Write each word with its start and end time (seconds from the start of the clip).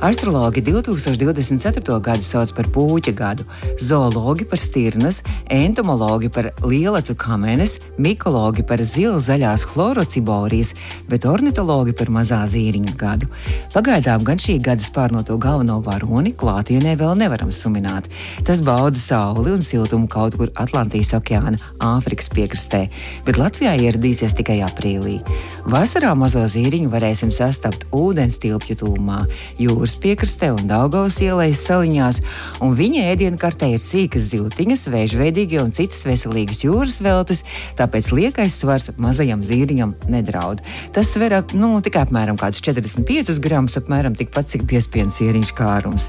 Astrologi 0.00 0.62
2024. 0.64 2.00
gadu 2.00 2.24
sauc 2.24 2.54
par 2.56 2.64
puķa 2.72 3.12
gadu, 3.12 3.44
zoologi 3.84 4.46
par 4.48 4.56
stirnas, 4.56 5.18
entomologi 5.52 6.30
par 6.32 6.46
lielacu 6.64 7.12
kamenes, 7.20 7.74
mikologi 8.00 8.64
par 8.64 8.80
zilzaļās 8.80 9.66
chlorociborijas, 9.68 10.70
bet 11.10 11.26
ornitologi 11.28 11.92
par 11.92 12.08
mazā 12.16 12.38
zīriņa 12.48 12.94
gadu. 12.96 13.28
Pagaidām 13.74 14.24
gan 14.24 14.40
šī 14.40 14.56
gada 14.64 14.80
spārnoto 14.80 15.36
galveno 15.36 15.82
varoni 15.84 16.32
klātienē 16.32 16.96
vēl 16.96 17.20
nevaram 17.20 17.52
suminēt. 17.52 18.08
Tas 18.48 18.64
bauda 18.64 18.96
sauli 18.96 19.52
un 19.52 19.60
siltumu 19.60 20.08
kaut 20.08 20.38
kur 20.40 20.48
Atlantijas 20.56 21.12
okeāna, 21.20 21.60
Āfrikas 21.76 22.32
piekrastē, 22.32 22.86
bet 23.28 23.36
Latvijā 23.36 23.76
ieradīsies 23.76 24.32
tikai 24.40 24.62
aprīlī. 24.64 25.20
Vasarā 25.68 26.16
mazo 26.16 26.48
zīriņu 26.48 26.88
varēsim 26.88 27.36
sastapt 27.36 27.84
ūdens 27.92 28.40
tilpju 28.40 28.80
tūmā, 28.80 29.20
jūras 29.60 29.89
piekrastē 29.98 30.52
un 30.54 30.68
Daugavas 30.70 31.18
ielais 31.24 31.58
saliņās, 31.66 32.20
un 32.62 32.76
viņa 32.78 33.08
ēdienkartē 33.14 33.72
ir 33.74 33.82
sīkas 33.82 34.28
ziltiņas, 34.30 34.86
vēžveidīgie 34.92 35.58
un 35.62 35.72
citas 35.74 36.04
veselīgas 36.06 36.62
jūras 36.66 37.00
veltes, 37.02 37.42
tāpēc 37.80 38.12
liekais 38.14 38.60
svars 38.60 38.90
mazajam 39.00 39.42
zīriņam 39.46 39.96
nedraud. 40.12 40.62
Tas 40.94 41.10
sver 41.14 41.38
nu, 41.54 41.72
tikai 41.82 42.04
apmēram 42.06 42.38
45 42.40 43.38
gramus, 43.42 43.78
apmēram 43.80 44.16
tikpat 44.18 44.50
cik 44.52 44.66
piespienas 44.70 45.18
zīriņš 45.20 45.52
kārums. 45.56 46.08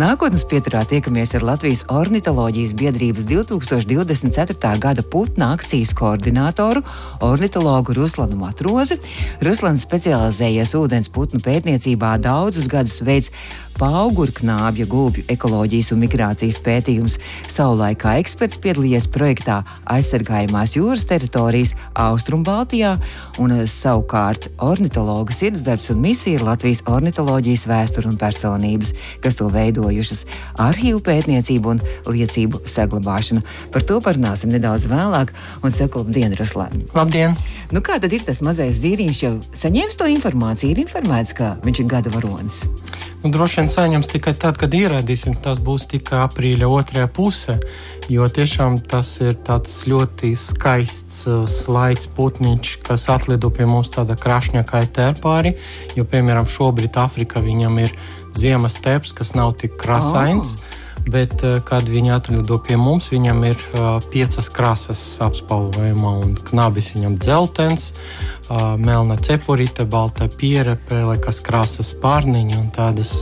Nākotnes 0.00 0.44
pieturā 0.48 0.82
tiekamies 0.88 1.34
ar 1.36 1.44
Latvijas 1.44 1.84
ornitoloģijas 1.92 2.72
biedrības 2.78 3.26
2024. 3.28 4.78
gada 4.80 5.04
putna 5.04 5.52
akcijas 5.52 5.92
koordinātoru, 5.94 6.80
ornitologu 7.20 7.94
Ruslanu 7.98 8.38
Matrozi. 8.40 8.96
Ruslans 9.44 9.84
specializējies 9.84 10.72
ūdens 10.78 11.12
putnu 11.12 11.42
pētniecībā 11.44 12.14
daudzus 12.24 12.70
gadus 12.72 13.00
veids 13.04 13.21
paugurknābja 13.78 14.86
gulbju 14.90 15.24
ekoloģijas 15.32 15.92
un 15.94 16.02
migrācijas 16.04 16.58
pētījums. 16.62 17.18
Savulaik 17.50 18.02
kā 18.02 18.16
eksperts 18.20 18.60
piedalījies 18.62 19.08
projektā 19.12 19.62
aizsargājumās 19.90 20.76
jūras 20.76 21.06
teritorijas 21.10 21.74
Austrumbaltijā, 21.98 22.94
un 23.42 23.56
eh, 23.56 23.64
savukārt 23.70 24.50
ornitologa 24.62 25.34
sirdsdarbs 25.36 25.90
un 25.94 26.02
misija 26.04 26.38
ir 26.38 26.46
Latvijas 26.46 26.84
ornitoloģijas 26.90 27.66
vēsture 27.70 28.10
un 28.10 28.18
personības, 28.20 28.94
kas 29.24 29.38
to 29.38 29.48
veidojušas- 29.52 30.24
arhīvu 30.68 31.02
pētniecību 31.08 31.74
un 31.74 31.82
liecību 32.06 32.62
saglabāšana. 32.68 33.42
Par 33.72 33.82
to 33.82 34.00
parunāsim 34.00 34.52
nedaudz 34.52 34.86
vēlāk, 34.86 35.32
un 35.62 35.70
saku 35.70 36.04
labdien, 36.04 36.36
Ruslāni! 36.36 36.86
Labdien! 36.94 37.36
Nu, 37.72 37.80
kā 37.80 37.98
tad 38.00 38.12
ir 38.12 38.20
tas 38.20 38.42
mazais 38.44 38.82
zīriņš, 38.82 39.22
jau 39.24 39.32
saņēmis 39.56 39.96
to 39.96 40.04
informāciju, 40.04 40.74
ir 40.74 40.84
informēts, 40.84 41.32
ka 41.32 41.56
viņš 41.64 41.80
ir 41.80 41.86
gada 41.88 42.10
varonis? 42.12 42.66
Nu, 43.22 43.30
droši 43.30 43.60
vien 43.60 43.68
saņems 43.70 44.08
tikai 44.10 44.32
tad, 44.34 44.56
kad 44.58 44.72
ierādīsim. 44.74 45.36
Tas 45.42 45.60
būs 45.62 45.86
tikai 45.92 46.24
aprīļa 46.24 46.66
otrajā 46.66 47.06
pusē. 47.14 47.58
Jo 48.10 48.26
tiešām 48.26 48.80
tas 48.90 49.14
ir 49.22 49.36
tāds 49.46 49.76
ļoti 49.86 50.32
skaists 50.38 51.22
uh, 51.30 51.44
slaids 51.46 52.10
putniņš, 52.16 52.74
kas 52.82 53.06
atlido 53.14 53.52
pie 53.54 53.68
mums 53.70 53.92
tādā 53.94 54.18
krāšņākā 54.18 54.82
tērpārī. 54.98 55.54
Jo, 55.94 56.04
piemēram, 56.08 56.50
šobrīd 56.50 56.98
Afrikā 56.98 57.44
viņam 57.44 57.78
ir 57.84 57.94
ziemas 58.34 58.80
teps, 58.82 59.14
kas 59.14 59.36
nav 59.38 59.54
tik 59.62 59.78
krasains. 59.78 60.56
Oh 60.58 60.71
bet 61.10 61.34
eh, 61.44 61.58
kad 61.64 61.88
viņi 61.88 62.12
atrada 62.14 62.58
pie 62.62 62.76
mums, 62.80 63.08
viņam 63.12 63.42
ir 63.48 63.58
uh, 63.72 63.96
piecas 64.12 64.48
krāsas 64.52 65.02
apspalvojumā, 65.24 66.12
un 66.24 66.34
knabis 66.50 66.92
viņam 66.96 67.18
dzeltens, 67.22 67.90
uh, 67.92 68.74
melna 68.78 69.18
cepurīte, 69.22 69.86
balta 69.88 70.28
pierepe, 70.30 71.02
kas 71.24 71.42
krāsas 71.44 71.92
pārniņa 72.02 72.58
un 72.60 72.70
tādas 72.74 73.12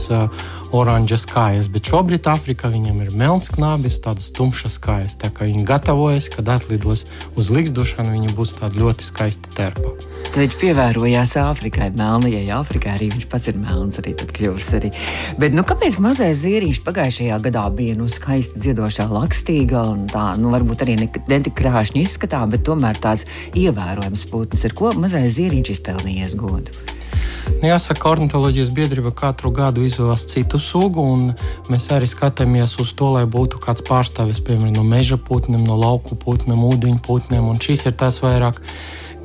oranžas 0.75 1.25
kājas, 1.27 1.67
bet 1.71 1.89
šobrīd 1.91 2.27
Āfrikā 2.31 2.71
viņam 2.71 3.01
ir 3.03 3.15
melns 3.19 3.51
knābis, 3.51 3.99
tādas 4.03 4.29
tumšas 4.35 4.77
kājas. 4.81 5.17
Tā 5.19 5.31
kā 5.35 5.47
viņi 5.49 5.65
gatavojas, 5.67 6.29
kad 6.31 6.49
atlidos 6.51 7.05
uz 7.39 7.49
likstošanu, 7.53 8.13
viņi 8.15 8.35
būs 8.37 8.55
tādi 8.59 8.81
ļoti 8.81 9.05
skaisti 9.05 9.51
terpa. 9.55 9.93
Tad 10.31 10.39
viņš 10.39 10.57
pievērojās 10.61 11.35
Āfrikai, 11.41 11.89
melnajai 11.99 12.45
Āfrikai. 12.55 12.95
Arī 12.95 13.11
viņš 13.15 13.27
pats 13.31 13.51
ir 13.51 13.59
melns, 13.59 13.99
arī 14.01 14.15
tad 14.19 14.31
kļuvis 14.35 14.71
arī. 14.79 14.93
Bet 15.41 15.57
nu, 15.57 15.65
kāpēc 15.67 15.99
mazais 16.03 16.39
zīriņš 16.45 16.81
pagājušajā 16.87 17.41
gadā 17.49 17.65
bija 17.75 17.97
nu, 17.99 18.07
skaisti 18.11 18.63
dziedošā, 18.63 19.09
lakstīga 19.11 19.83
un 19.91 20.07
tā, 20.11 20.31
nu, 20.39 20.53
varbūt 20.55 20.85
arī 20.85 20.97
ne, 21.03 21.11
ne 21.27 21.43
tik 21.43 21.57
krāšņi 21.59 22.05
izskatā, 22.05 22.45
bet 22.51 22.65
tomēr 22.67 22.99
tāds 23.03 23.27
ievērojams 23.59 24.25
putns, 24.31 24.65
ar 24.67 24.77
ko 24.77 24.95
mazais 24.95 25.35
zīriņš 25.35 25.75
izpelnījies 25.75 26.39
godu? 26.39 27.00
Nu, 27.59 27.67
jāsaka, 27.67 28.09
ornitholoģijas 28.15 28.71
biedrība 28.73 29.11
katru 29.13 29.51
gadu 29.53 29.83
izvēlas 29.85 30.23
citu 30.31 30.59
sugu, 30.61 31.03
un 31.13 31.27
mēs 31.69 31.89
arī 31.93 32.07
skatāmies 32.09 32.77
uz 32.81 32.93
to, 32.97 33.11
lai 33.13 33.25
būtu 33.29 33.59
kāds 33.61 33.83
pārstāvis, 33.85 34.39
piemēram, 34.47 34.77
no 34.79 34.85
meža 34.87 35.19
putniem, 35.19 35.61
no 35.67 35.75
lauku 35.77 36.17
putniem, 36.21 36.63
ūdeņu 36.71 37.03
putniem. 37.05 37.51
Šis 37.61 37.85
ir 37.89 37.97
tas 37.99 38.21
vairāk 38.23 38.57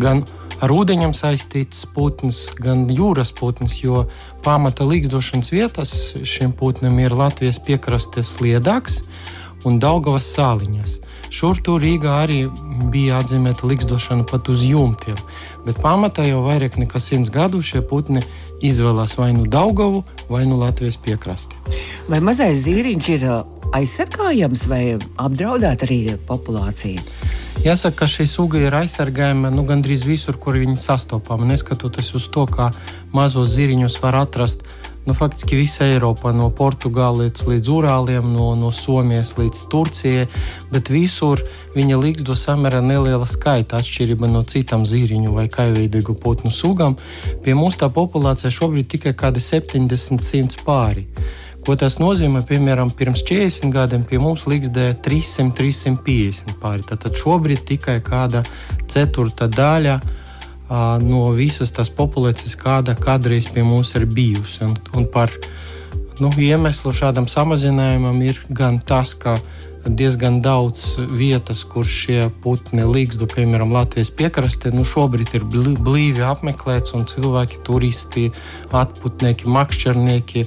gan 0.03 0.25
ar 0.61 0.73
ūdeņiem 0.73 1.15
saistīts 1.17 1.85
putns, 1.95 2.51
gan 2.61 2.87
jūras 2.93 3.33
putns, 3.37 3.79
jo 3.83 4.07
pamata 4.45 4.87
līgzdošanas 4.89 5.53
vietas 5.53 5.97
šiem 6.25 6.55
putniem 6.57 6.99
ir 7.05 7.17
Latvijas 7.17 7.61
piekrastes 7.63 8.37
liedāks 8.43 9.03
un 9.69 9.81
Daugavas 9.83 10.29
sāliņas. 10.37 11.01
Šur 11.31 11.59
tur 11.63 11.83
Rīgā 11.83 12.13
arī 12.25 12.39
bija 12.93 13.21
atzīmēta 13.23 13.67
likstošana 13.69 14.27
pat 14.31 14.49
uz 14.53 14.63
jumtiem, 14.67 15.19
bet 15.67 15.81
pamatā 15.83 16.27
jau 16.29 16.45
vairāk 16.47 16.79
nekā 16.81 17.01
simts 17.03 17.33
gadu 17.35 17.63
šie 17.65 17.83
putni 17.83 18.23
izvēlās 18.65 19.17
vai 19.19 19.33
nu 19.37 19.47
Daugavu, 19.51 20.05
vai 20.31 20.45
nu 20.47 20.59
Latvijas 20.61 20.97
piekrasti. 21.03 21.59
Vai 22.09 22.23
mazais 22.25 22.63
zīriņš 22.65 23.11
ir 23.17 23.27
aizsargājams 23.77 24.67
vai 24.71 24.83
apdraudēta 24.97 25.89
arī 25.89 26.01
populācija? 26.29 27.03
Jāsaka, 27.65 28.05
ka 28.05 28.07
šī 28.11 28.27
suga 28.29 28.61
ir 28.63 28.75
aizsargājama 28.77 29.51
nu, 29.51 29.65
gandrīz 29.67 30.05
visur, 30.07 30.37
kur 30.39 30.59
viņi 30.61 30.77
sastopama. 30.79 31.49
Neskatoties 31.49 32.13
uz 32.15 32.29
to, 32.31 32.45
kā 32.47 32.69
mazos 33.17 33.55
ziriņus 33.57 33.97
var 34.03 34.21
atrast 34.21 34.63
nu, 35.07 35.15
faktiski 35.15 35.57
visa 35.57 35.87
Eiropa, 35.87 36.33
no 36.35 36.49
Portugāles 36.51 37.47
līdz 37.47 37.71
Urāliem, 37.71 38.27
no, 38.35 38.51
no 38.59 38.73
Somijas 38.75 39.37
līdz 39.39 39.63
Turcijai, 39.71 40.27
bet 40.73 40.91
visur 40.91 41.43
viņa 41.77 41.99
līgsto 42.03 42.37
samērā 42.39 42.83
neliela 42.83 43.27
skaita 43.31 43.79
atšķirība 43.81 44.31
no 44.31 44.43
citām 44.47 44.87
zīriņu 44.89 45.35
vai 45.37 45.47
kaivīgu 45.53 46.19
putnu 46.23 46.51
sugām. 46.51 46.99
Pie 47.45 47.55
mums 47.55 47.79
tā 47.79 47.91
populācija 47.93 48.51
šobrīd 48.51 48.91
tikai 48.97 49.15
kādi 49.15 49.43
70 49.43 50.63
pāri. 50.67 51.07
Ko 51.67 51.75
tas 51.75 51.97
nozīmē? 51.99 52.45
Piemēram, 52.47 52.93
pirms 52.95 53.25
40 53.27 53.73
gadiem 53.75 54.05
pie 54.07 54.21
mums 54.23 54.45
līgzdēja 54.47 55.01
300-350 55.03 56.61
pāri. 56.63 56.87
Tad 56.87 57.09
šobrīd 57.19 57.65
tikai 57.67 57.97
kāda 58.07 58.45
ceturta 58.87 59.49
daļa 59.51 59.97
no 61.03 61.23
visas 61.37 61.71
tās 61.75 61.91
populācijas, 61.93 62.57
kāda 62.59 62.97
kādreiz 62.99 63.47
pie 63.53 63.63
mums 63.67 63.95
ir 63.95 64.07
bijusi. 64.07 64.65
Un, 64.67 64.75
un 64.99 65.07
par 65.13 65.31
nu, 66.21 66.31
iemeslu 66.33 66.95
šādam 66.97 67.29
samazinājumam 67.31 68.19
ir 68.25 68.43
gan 68.49 68.81
tas, 68.81 69.15
ka 69.15 69.37
diezgan 69.87 70.41
daudz 70.43 70.97
vietas, 71.15 71.61
kur 71.65 71.87
šie 71.87 72.25
putni 72.43 72.83
līgstu, 72.83 73.29
piemēram, 73.31 73.71
Latvijas 73.71 74.11
piekrastē, 74.19 74.73
nu 74.75 74.83
šobrīd 74.83 75.37
ir 75.39 75.47
blīvi 75.47 76.25
apmeklēts, 76.27 76.97
un 76.99 77.07
cilvēki, 77.07 77.61
turisti, 77.67 78.27
atputnieki, 78.75 79.47
makšķernieki 79.47 80.43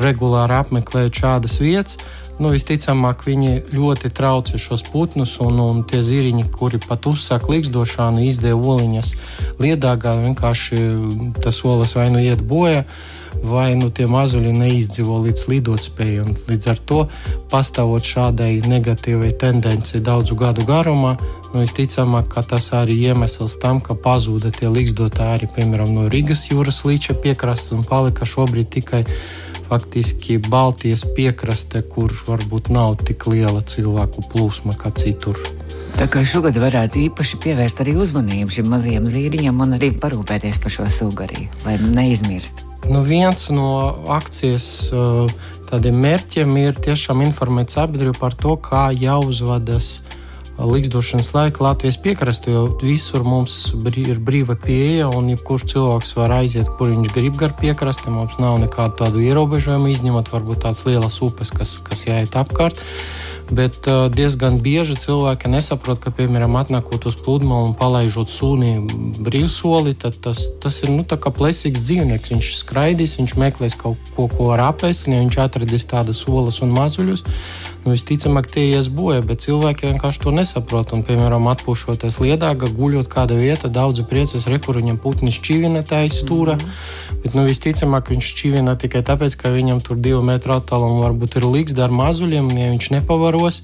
regulāri 0.00 0.56
apmeklē 0.62 1.10
šādas 1.12 1.60
vietas 1.60 2.00
nu, 2.42 2.50
visticamāk, 2.52 3.22
viņi 3.26 3.52
ļoti 3.72 4.10
traucē 4.14 4.58
šos 4.60 4.84
putnus, 4.90 5.36
un, 5.44 5.60
un 5.62 5.82
tie 5.88 6.02
ziriņi, 6.04 6.48
kuri 6.54 6.80
pat 6.82 7.06
uzsāk 7.10 7.48
līgzdošanu, 7.50 8.24
izdeva 8.26 8.74
oliņas 8.74 9.14
liedāgā, 9.62 10.16
vienkārši 10.26 10.84
tas 11.42 11.62
olas 11.68 11.96
vai 11.98 12.10
nu 12.12 12.22
iet 12.22 12.42
bojā. 12.42 12.84
Vai 13.42 13.72
nu 13.74 13.88
tie 13.88 14.04
mazuļi 14.06 14.50
neizdzīvo 14.54 15.16
līdz 15.24 15.46
lidotspējai. 15.48 16.34
Līdz 16.50 16.66
ar 16.68 16.80
to, 16.86 16.98
pastāvot 17.50 18.04
šādai 18.04 18.58
negatīvai 18.68 19.30
tendencei 19.40 20.02
daudzu 20.04 20.36
gadu 20.38 20.66
garumā, 20.68 21.14
nu, 21.54 21.62
visticamāk, 21.62 22.28
ka 22.34 22.44
tas 22.52 22.68
arī 22.76 22.98
iemesls 23.08 23.56
tam, 23.62 23.80
ka 23.80 23.96
pazuda 23.96 24.52
tie 24.52 24.68
līgzdotāji 24.68 25.38
arī, 25.38 25.48
piemēram, 25.56 25.94
no 25.96 26.04
Rīgas 26.12 26.44
jūras 26.50 26.82
līča 26.84 27.16
piekrastes 27.24 27.72
un 27.72 27.88
palika 27.88 28.28
šobrīd 28.28 28.68
tikai 28.76 29.02
faktiski 29.72 30.36
Baltijas 30.52 31.06
piekraste, 31.16 31.80
kur 31.94 32.12
varbūt 32.26 32.68
nav 32.74 32.98
tik 33.08 33.24
liela 33.30 33.62
cilvēku 33.64 34.26
plūsma 34.28 34.76
kā 34.76 34.92
citur. 34.98 35.38
Tā 35.96 36.08
kā 36.12 36.20
šogad 36.28 36.58
varētu 36.60 37.00
īpaši 37.06 37.38
pievērst 37.40 37.80
arī 37.80 37.94
uzmanību 38.00 38.52
šim 38.52 38.68
mazajam 38.72 39.08
zīriņam 39.08 39.64
un 39.64 39.78
arī 39.78 39.92
parūpēties 40.02 40.60
par 40.60 40.74
šo 40.76 40.88
sugariju, 40.92 41.48
lai 41.64 41.78
neizmirst. 41.80 42.66
Nu, 42.90 43.00
viens 43.06 43.46
no 43.54 43.68
akcijas 44.12 44.66
tādiem 45.70 46.00
mērķiem 46.04 46.52
ir 46.60 46.80
tiešām 46.84 47.22
informēt 47.24 47.72
sabiedrību 47.72 48.18
par 48.20 48.36
to, 48.36 48.58
kā 48.60 48.90
jāuzvedas 48.92 50.02
likstošanas 50.68 51.30
laika 51.34 51.64
Latvijas 51.64 51.98
piekrastē, 52.02 52.52
jo 52.54 52.62
visur 52.82 53.24
mums 53.26 53.72
ir 53.96 54.20
brīva 54.22 54.56
pieeja, 54.58 55.08
un 55.12 55.30
jebkurš 55.32 55.66
cilvēks 55.72 56.14
var 56.18 56.36
aiziet, 56.38 56.70
kur 56.78 56.92
viņš 56.92 57.12
grib 57.14 57.38
gar 57.40 57.56
piekrasti. 57.58 58.12
Mums 58.14 58.38
nav 58.42 58.60
nekādu 58.62 58.98
tādu 59.02 59.24
ierobežojumu, 59.24 59.90
izņemot 59.92 60.30
varbūt 60.32 60.64
tādas 60.66 60.84
lielas 60.88 61.20
upes, 61.24 61.50
kas, 61.54 61.78
kas 61.86 62.06
jāiet 62.08 62.36
apkārt. 62.38 62.82
Bet 63.50 63.84
uh, 63.90 64.06
diezgan 64.12 64.60
bieži 64.62 64.94
cilvēki 64.96 65.50
nesaprot, 65.52 65.98
ka, 66.00 66.12
piemēram, 66.14 66.54
atnākot 66.60 67.08
uz 67.10 67.16
pludmali 67.20 67.70
un 67.70 67.74
palaižot 67.76 68.30
suni 68.32 68.78
brīvsoli, 69.20 69.96
tad 69.98 70.16
tas, 70.24 70.44
tas 70.62 70.78
ir 70.84 70.92
nu, 70.94 71.04
plēsīgs 71.04 71.82
dzīvnieks. 71.82 72.32
Viņš 72.32 72.52
skraidīs, 72.62 73.18
viņš 73.20 73.36
meklēs 73.40 73.76
kaut 73.80 74.12
ko, 74.16 74.28
ko 74.32 74.50
var 74.52 74.64
apēst, 74.70 75.08
un 75.08 75.16
ja 75.16 75.22
viņš 75.24 75.38
atradīs 75.42 75.88
tādas 75.90 76.22
olas 76.28 76.62
un 76.64 76.72
mazuļus, 76.76 77.24
nu, 77.84 77.92
visticamāk, 77.92 78.48
tie 78.52 78.68
ies 78.70 78.88
bojā. 78.92 79.20
Bet 79.26 79.44
cilvēki 79.44 79.90
vienkārši 79.90 80.24
to 80.24 80.34
nesaprot. 80.34 80.94
Un, 80.96 81.04
piemēram, 81.08 81.48
atpūšoties 81.52 82.20
liedāga, 82.22 82.70
guļot 82.72 83.10
kāda 83.12 83.36
vieta, 83.36 83.72
daudzi 83.72 84.06
priecas, 84.08 84.48
rekur 84.48 84.80
viņam 84.80 85.00
putni 85.02 85.34
šķīvina 85.34 85.84
taisa 85.88 86.22
stūra. 86.22 86.56
Mm 86.56 86.66
-hmm. 86.66 87.10
Bet 87.22 87.36
nu, 87.38 87.44
visticamāk, 87.46 88.10
viņš 88.10 88.28
šķīvina 88.32 88.74
tikai 88.82 89.02
tāpēc, 89.06 89.36
ka 89.38 89.52
viņam 89.54 89.78
tur 89.84 90.00
divu 90.02 90.22
metru 90.26 90.56
attālumā 90.56 91.04
varbūt 91.04 91.36
ir 91.38 91.46
līgs 91.46 91.76
ar 91.78 91.94
mazuļiem, 91.94 92.48
un 92.50 92.58
ja 92.58 92.70
viņš 92.72 92.88
nepavaros, 93.42 93.62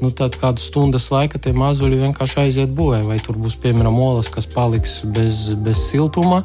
nu, 0.00 0.10
tad 0.10 0.36
kādu 0.38 0.60
stundas 0.60 1.10
laika 1.10 1.38
tie 1.38 1.52
mazuļi 1.52 2.02
vienkārši 2.02 2.40
aiziet 2.42 2.70
bojā. 2.74 3.02
Vai 3.06 3.18
tur 3.18 3.36
būs, 3.36 3.58
piemēram, 3.62 3.98
olas, 3.98 4.28
kas 4.28 4.46
paliks 4.46 5.04
bez, 5.04 5.54
bez 5.54 5.78
siltuma, 5.90 6.44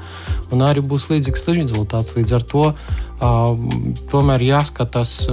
un 0.51 0.61
arī 0.61 0.81
būs 0.81 1.09
līdzīgs 1.11 1.47
rezultāts. 1.53 2.15
Līdz 2.17 2.33
ar 2.33 2.43
to 2.43 2.65
tomēr 4.11 4.41
jāskatās 4.43 5.27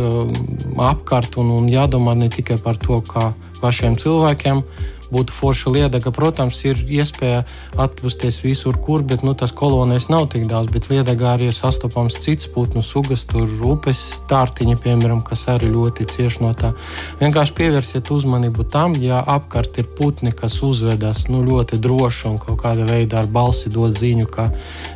apkārt 0.76 1.37
un, 1.41 1.50
un 1.58 1.69
jādomā 1.69 2.14
ne 2.14 2.29
tikai 2.29 2.61
par 2.62 2.79
to, 2.79 3.00
kā 3.02 3.32
pašiem 3.61 3.97
cilvēkiem 3.99 4.62
būtu 5.11 5.35
forša 5.35 5.73
lieta, 5.75 6.01
ka, 6.03 6.12
protams, 6.15 6.61
ir 6.65 6.81
iespēja 6.87 7.43
atpūsties 7.81 8.41
visur, 8.45 8.79
kur, 8.81 9.03
bet 9.07 9.25
nu, 9.27 9.35
tas 9.39 9.53
kolonijas 9.57 10.09
nav 10.12 10.29
tik 10.33 10.47
daudz. 10.51 10.71
Bet 10.73 10.89
lietā 10.91 11.17
arī 11.31 11.51
ir 11.51 11.57
sastopams 11.57 12.19
cits 12.23 12.49
putnu 12.51 12.83
sugas, 12.87 13.25
tur 13.29 13.49
upes 13.67 14.01
stārtiņi, 14.21 14.79
piemēram, 14.85 15.23
kas 15.27 15.47
arī 15.53 15.71
ļoti 15.73 16.09
cieši 16.11 16.45
no 16.45 16.53
tā. 16.57 16.73
Vienkārši 17.21 17.57
pievērsiet 17.59 18.11
uzmanību 18.15 18.67
tam, 18.73 18.97
ja 19.01 19.21
apkārt 19.27 19.79
ir 19.83 19.89
putni, 19.99 20.33
kas 20.37 20.61
uzvedas 20.67 21.27
nu, 21.31 21.43
ļoti 21.47 21.81
droši 21.83 22.29
un 22.31 22.41
kaut 22.43 22.61
kādā 22.65 22.87
veidā 22.89 23.23
ar 23.23 23.31
balsi 23.31 23.73
dod 23.73 23.97
ziņu, 23.99 24.27
ka 24.31 24.51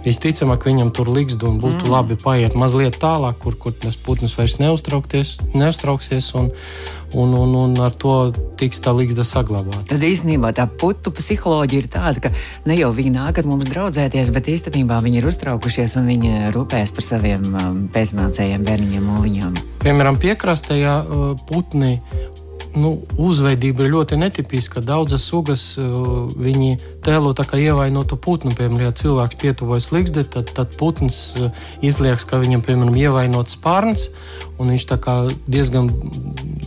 visticamāk 0.06 0.68
viņam 0.68 0.92
tur 0.94 1.10
liks 1.12 1.38
un 1.44 1.58
būtu 1.62 1.84
mm. 1.84 1.90
labi 1.90 2.18
paiet 2.20 2.54
mazliet 2.58 3.00
tālāk, 3.02 3.40
kur, 3.42 3.56
kur 3.58 3.74
tas 3.74 3.96
putns 4.00 4.36
vairs 4.38 4.58
neuztrauksies. 4.62 6.30
Un, 6.38 6.52
un, 7.14 7.32
un, 7.32 7.54
un 7.54 7.76
ar 7.82 7.94
to 7.94 8.14
tiks 8.58 8.80
tā 8.82 8.92
līgsta 8.94 9.24
saglabāta. 9.26 9.86
Tad 9.92 10.03
īstenībā 10.06 10.52
tā 10.56 10.66
putu 10.68 11.12
psiholoģija 11.14 11.82
ir 11.82 11.88
tāda, 11.92 12.22
ka 12.26 12.32
ne 12.68 12.78
jau 12.78 12.92
viņi 12.94 13.14
nāk 13.16 13.40
ar 13.40 13.48
mums 13.50 13.68
draudzēties, 13.70 14.32
bet 14.34 14.50
īstenībā 14.52 15.00
viņi 15.04 15.20
ir 15.20 15.28
uztraukušies 15.30 15.96
un 16.00 16.10
viņi 16.12 16.32
rūpējas 16.54 16.94
par 16.94 17.08
saviem 17.08 17.44
um, 17.52 17.82
pēcnācējiem, 17.94 18.64
bērniņiem, 18.68 19.10
mūliņiem. 19.10 19.60
Piemēram, 19.84 20.20
piekrastē, 20.20 20.78
ja 20.80 21.00
uh, 21.02 21.34
putni 21.48 21.98
nu, 22.74 22.94
uzvedība 23.20 23.84
ir 23.84 23.92
ļoti 23.94 24.18
netipiska. 24.18 24.82
Daudzas 24.84 25.26
sugas 25.28 25.62
uh, 25.78 26.26
viņi 26.30 26.78
tēlo 27.06 27.34
tā 27.36 27.46
kā 27.48 27.58
ievainotu 27.62 28.18
putnu. 28.18 28.54
Piemēram, 28.56 28.88
ja 28.88 28.94
cilvēks 28.96 29.38
pietuvojas 29.40 29.90
līgzdi, 29.94 30.26
tad, 30.34 30.50
tad 30.56 30.74
putns 30.80 31.20
uh, 31.38 31.50
izliekas, 31.84 32.26
ka 32.28 32.40
viņam 32.42 32.64
piemēram 32.66 32.98
ievainots 32.98 33.58
spārns, 33.58 34.08
un 34.58 34.74
viņš 34.74 34.88
diezgan 35.50 35.90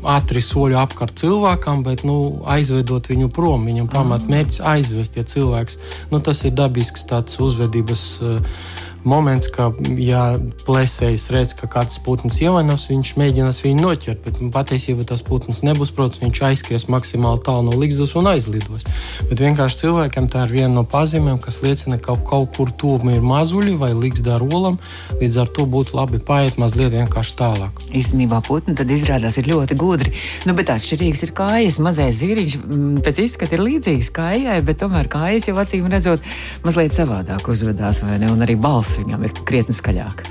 ātri 0.05 0.41
soļu 0.43 0.77
apkārt 0.81 1.17
cilvēkam, 1.21 1.83
bet 1.85 2.03
nu, 2.07 2.41
aizvedot 2.45 3.09
viņu 3.09 3.29
prom. 3.33 3.65
Viņam 3.69 3.89
pamatmērķis 3.93 4.61
aizvest, 4.61 5.17
ja 5.17 5.25
cilvēks. 5.27 5.79
Nu, 6.11 6.21
tas 6.23 6.43
ir 6.45 6.55
dabisks 6.57 7.07
tāds 7.09 7.39
uzvedības. 7.43 8.05
Uh, 8.21 8.85
moments, 9.07 9.49
ka, 9.53 9.69
ja 10.01 10.23
plēsējs 10.65 11.27
redz, 11.33 11.53
ka 11.57 11.69
kāds 11.71 11.99
putns 12.03 12.39
ievainos, 12.43 12.87
viņš 12.91 13.13
mēģinās 13.19 13.61
viņu 13.63 13.83
noķert. 13.83 14.23
Bet 14.25 14.39
patiesībā 14.53 15.05
tas 15.07 15.23
putns 15.25 15.63
nebūs, 15.65 15.93
protams, 15.95 16.21
viņš 16.23 16.41
aizskries 16.49 16.87
maksimāli 16.91 17.43
tālu 17.45 17.69
no 17.69 17.77
līgzdas 17.79 18.15
un 18.19 18.29
aizlidos. 18.33 18.85
Bet 19.29 19.43
vienkārši 19.43 19.81
cilvēkiem 19.83 20.29
tā 20.33 20.45
ir 20.47 20.55
viena 20.57 20.73
no 20.75 20.83
pazīmēm, 20.87 21.39
kas 21.43 21.61
liecina, 21.63 21.99
ka 22.01 22.17
kaut 22.27 22.53
kur 22.57 22.71
tuvu 22.71 23.13
ir 23.13 23.23
mazuļi 23.23 23.77
vai 23.79 23.93
līgzda 23.95 24.35
ar 24.37 24.45
olam. 24.45 24.79
Līdz 25.21 25.39
ar 25.43 25.51
to 25.55 25.67
būtu 25.69 25.95
labi 25.97 26.19
paiet 26.23 26.59
mazliet 26.61 26.95
vienkārši 26.95 27.37
tālāk. 27.39 27.83
Īstenībā 27.95 28.41
putni 28.47 28.75
tad 28.77 28.91
izrādās 28.91 29.39
ir 29.39 29.49
ļoti 29.51 29.77
gudri. 29.79 30.13
Nu, 30.47 30.55
bet 30.57 30.71
atšķirīgs 30.73 31.23
ir 31.27 31.33
kājas. 31.37 31.79
Mazais 31.83 32.19
ziriņš 32.19 32.57
mm, 32.59 32.99
pēc 33.05 33.23
izskata 33.23 33.57
ir 33.57 33.63
līdzīgs 33.67 34.11
kājai, 34.15 34.59
bet 34.65 34.81
tomēr 34.81 35.09
kājas 35.11 35.47
jau 35.47 35.55
acīm 35.61 35.87
redzot 35.91 36.23
mazliet 36.65 36.95
savādāk 36.95 37.47
uzvedās, 37.53 38.03
vai 38.03 38.19
ne? 38.21 38.31
Un 38.33 38.43
arī 38.43 38.57
balss 38.59 38.96
balss 38.97 39.05
viņam 39.05 39.25
ir 39.25 39.33
krietni 39.45 39.75
skaļāka. 39.75 40.25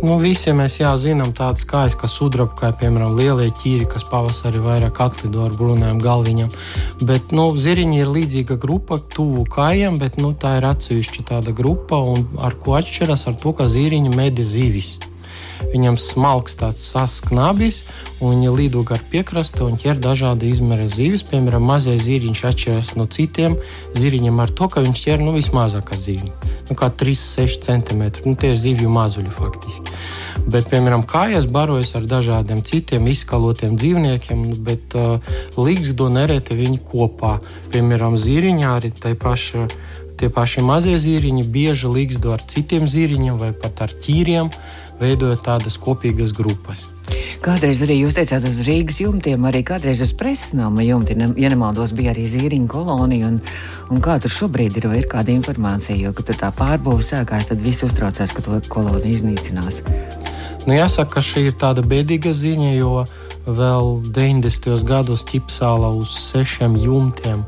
Nu, 0.00 0.16
visiem 0.20 0.60
mēs 0.60 0.78
jā, 0.80 0.94
zinām 0.96 1.32
tādas 1.34 1.64
kājas, 1.66 1.96
kā 1.98 2.08
sudraba, 2.08 2.70
piemēram 2.78 3.18
lielie 3.18 3.50
ķīri, 3.50 3.88
kas 3.90 4.06
pavasarī 4.08 4.60
vairāk 4.62 5.00
atlido 5.02 5.44
ar 5.44 5.52
brūnām 5.56 6.00
galviņām. 6.00 6.48
Bet 7.04 7.32
nu, 7.32 7.50
ziriņi 7.58 8.00
ir 8.00 8.08
līdzīga 8.08 8.56
grupa, 8.60 8.96
tuvu 8.96 9.44
kājām, 9.50 9.98
bet 10.00 10.16
nu, 10.16 10.32
tā 10.32 10.56
ir 10.60 10.68
atsevišķa 10.70 11.26
tāda 11.32 11.52
grupa, 11.52 11.98
un 12.00 12.24
ar 12.40 12.56
ko 12.56 12.78
atšķiras 12.78 13.26
ar 13.28 13.36
to, 13.42 13.52
ka 13.52 13.68
ziriņi 13.68 14.14
medī 14.14 14.46
zivis. 14.46 14.96
Viņam 15.74 15.98
smalks 16.00 16.56
tāds 16.56 16.86
sasknabis, 16.94 17.82
un 18.20 18.38
viņa 18.38 18.54
lido 18.56 18.84
gar 18.86 19.02
piekrastu 19.12 19.68
un 19.68 19.76
ķer 19.80 20.00
dažādi 20.00 20.48
izmēra 20.54 20.88
zivis. 20.88 21.26
Piemēram, 21.28 21.66
mazais 21.66 22.06
ziriņš 22.06 22.46
atšķiras 22.52 22.96
no 22.96 23.04
citiem 23.10 23.58
ziriņiem 23.98 24.40
ar 24.40 24.54
to, 24.56 24.70
ka 24.72 24.86
viņš 24.86 25.04
ķer 25.04 25.24
nu, 25.26 25.36
vismazākās 25.36 26.06
zivis. 26.08 26.59
Nu, 26.70 26.76
kā 26.78 26.86
3-6 26.94 27.64
cm. 27.66 28.02
Nu, 28.24 28.36
tie 28.38 28.52
ir 28.54 28.58
zivju 28.60 28.90
mazuļi 28.94 29.32
faktiski. 29.34 29.96
Bet, 30.46 30.68
piemēram, 30.70 31.02
kājas 31.08 31.48
barojas 31.50 31.96
ar 31.98 32.06
dažādiem 32.08 32.62
citiem 32.66 33.08
izkalotiem 33.10 33.74
dzīvniekiem, 33.80 34.44
bet 34.66 34.94
uh, 34.98 35.32
līgzdo 35.58 36.06
nereti 36.14 36.58
viņi 36.58 36.78
kopā. 36.92 37.40
Piemēram, 37.74 38.14
ziriņā 38.20 38.76
arī 38.78 38.94
tai 38.94 39.16
paša 39.18 39.66
tie 40.20 40.28
paši 40.28 40.60
mazie 40.60 40.98
zīriņi 41.00 41.46
bieži 41.48 41.88
līgzdo 41.88 42.34
ar 42.34 42.44
citiem 42.44 42.84
zīriņiem 42.92 43.40
vai 43.40 43.54
pat 43.56 43.86
ar 43.86 43.94
ķīriem 44.04 44.50
veidojot 45.00 45.46
tādas 45.46 45.80
kopīgas 45.80 46.34
grupas. 46.36 46.90
Kādreiz 47.40 47.80
arī 47.80 47.94
jūs 48.02 48.12
teicāt, 48.18 48.44
uz 48.44 48.58
Rīgas 48.66 48.98
jumtiem, 49.00 49.46
arī 49.48 49.62
kādreiz 49.64 50.02
uz 50.04 50.10
preses 50.12 50.50
nama 50.52 50.84
jumtiem, 50.84 51.22
ja 51.40 51.48
nemaldos, 51.48 51.94
bija 51.96 52.12
arī 52.12 52.26
zīriņa 52.28 52.68
kolonija. 52.68 53.30
Un, 53.30 53.38
un 53.88 54.02
kā 54.04 54.18
tur 54.20 54.34
šobrīd 54.34 54.76
ir, 54.76 54.88
vai 54.90 54.98
ir 55.00 55.08
kāda 55.08 55.32
informācija, 55.32 55.96
jo, 55.96 56.12
kad 56.18 56.34
tā 56.36 56.50
pārbūve 56.58 57.00
sākās, 57.06 57.48
tad 57.48 57.64
viss 57.64 57.86
uztraucās, 57.86 58.34
ka 58.36 58.44
to 58.44 58.60
koloniju 58.68 59.14
iznīcinās. 59.14 59.80
Nu, 60.66 60.76
jāsaka, 60.76 61.14
ka 61.16 61.24
šī 61.24 61.46
ir 61.48 61.56
tāda 61.56 61.80
bēdīga 61.80 62.34
ziņa, 62.36 62.74
jo 62.76 63.06
vēl 63.48 63.90
90. 64.12 64.84
gados 64.84 65.24
ķipsāla 65.32 65.94
uz 65.96 66.12
sešiem 66.28 66.76
jumtiem 66.76 67.40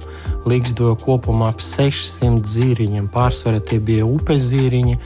līgzdoja 0.48 0.96
kopumā 1.04 1.52
ap 1.52 1.60
600 1.60 2.48
zīriņiem. 2.48 3.12
Pārsvarā 3.12 3.60
tie 3.60 3.76
bija 3.76 4.08
upes 4.08 4.48
zīriņi, 4.48 4.96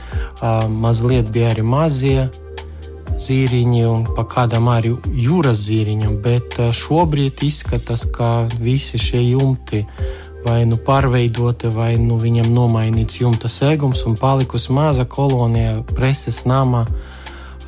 mazliet 0.79 1.35
bija 1.35 1.51
arī 1.51 1.67
mazie 1.75 2.29
zīriņi 3.17 3.83
un 3.89 4.05
pa 4.15 4.25
kādam 4.29 4.69
arī 4.71 4.93
jūras 5.25 5.65
zīriņam, 5.67 6.17
bet 6.23 6.57
šobrīd 6.77 7.43
izskatās, 7.47 8.05
ka 8.13 8.47
visi 8.61 9.01
šie 9.01 9.23
jumti 9.31 9.83
vai 10.45 10.61
nu 10.69 10.77
pārveidoti, 10.79 11.71
vai 11.75 11.95
nu 11.99 12.19
viņam 12.21 12.53
nomainīts 12.53 13.19
jumta 13.19 13.49
segums 13.51 14.05
un 14.07 14.15
palikusi 14.19 14.73
maza 14.73 15.05
kolonija 15.09 15.81
preses 15.95 16.45
namā 16.47 16.85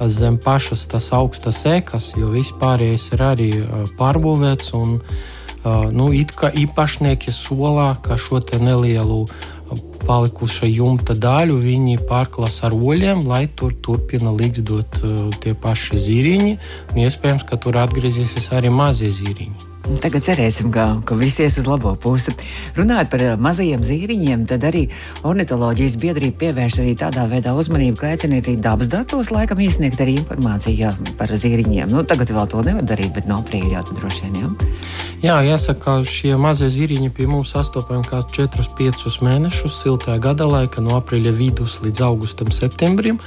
zem 0.07 0.37
pašas 0.37 0.87
tas 0.87 1.11
augstas 1.11 1.65
ekas, 1.65 2.13
jo 2.17 2.31
viss 2.31 2.55
pārējais 2.55 3.09
ir 3.13 3.23
arī 3.25 3.49
pārbūvēts. 3.99 4.71
Un, 4.79 4.99
nu, 5.91 6.09
it 6.15 6.31
kā 6.37 6.51
īpašnieki 6.55 7.33
solā, 7.35 7.91
ka 8.03 8.17
šo 8.17 8.39
nelielu 8.59 9.25
palikušo 10.09 10.65
jumta 10.69 11.13
daļu 11.13 11.59
viņi 11.61 11.99
pārklās 12.09 12.63
ar 12.65 12.73
oļiem, 12.73 13.27
lai 13.29 13.43
tur 13.61 13.75
turpina 13.85 14.33
līgzdot 14.33 15.01
tie 15.43 15.53
paši 15.53 16.01
zīriņi. 16.05 16.53
Iespējams, 16.97 17.45
ka 17.49 17.61
tur 17.61 17.77
atgriezīsies 17.85 18.49
arī 18.57 18.73
mazie 18.73 19.13
zīriņi. 19.13 19.68
Tagad 19.97 20.21
cerēsim, 20.21 20.69
ka, 20.69 20.83
ka 21.01 21.15
viss 21.17 21.41
ies 21.41 21.57
uz 21.57 21.65
labo 21.65 21.95
pusi. 21.97 22.35
Runājot 22.77 23.09
par 23.09 23.23
mazajiem 23.41 23.81
zīriņiem, 23.85 24.45
tad 24.51 24.67
arī 24.69 24.83
ornitoloģijas 25.25 25.97
biedrība 26.01 26.37
pievērš 26.43 26.79
arī 26.83 26.93
tādā 26.99 27.25
veidā 27.31 27.55
uzmanību, 27.57 27.97
ka 27.97 28.13
aicina 28.13 28.37
arī 28.37 28.53
dabas 28.61 28.91
datos 28.93 29.33
laikam 29.33 29.61
iesniegt 29.65 30.01
arī 30.05 30.19
informāciju 30.21 30.85
jā, 30.85 30.93
par 31.17 31.33
zīriņiem. 31.33 31.89
Nu, 31.89 32.05
tagad 32.05 32.29
vēl 32.37 32.51
to 32.53 32.61
nevar 32.69 32.85
darīt, 32.85 33.15
bet 33.17 33.29
no 33.29 33.41
aprīļa 33.41 33.79
jau 33.79 33.85
droši 33.97 34.27
vien. 34.27 34.43
Jā. 34.43 34.99
Jā, 35.19 35.33
jāsaka, 35.43 35.97
šie 36.07 36.37
mazie 36.39 36.69
ziriņi 36.71 37.09
pie 37.11 37.25
mums 37.27 37.49
sastopami 37.51 38.05
kā 38.07 38.21
4-5 38.23 39.17
mēnešus 39.19 39.81
siltajā 39.81 40.15
gada 40.23 40.45
laikā, 40.47 40.79
no 40.79 40.93
aprīļa 40.95 41.33
vidus 41.35 41.75
līdz 41.83 42.05
augustam, 42.07 42.53
septembrim. 42.55 43.19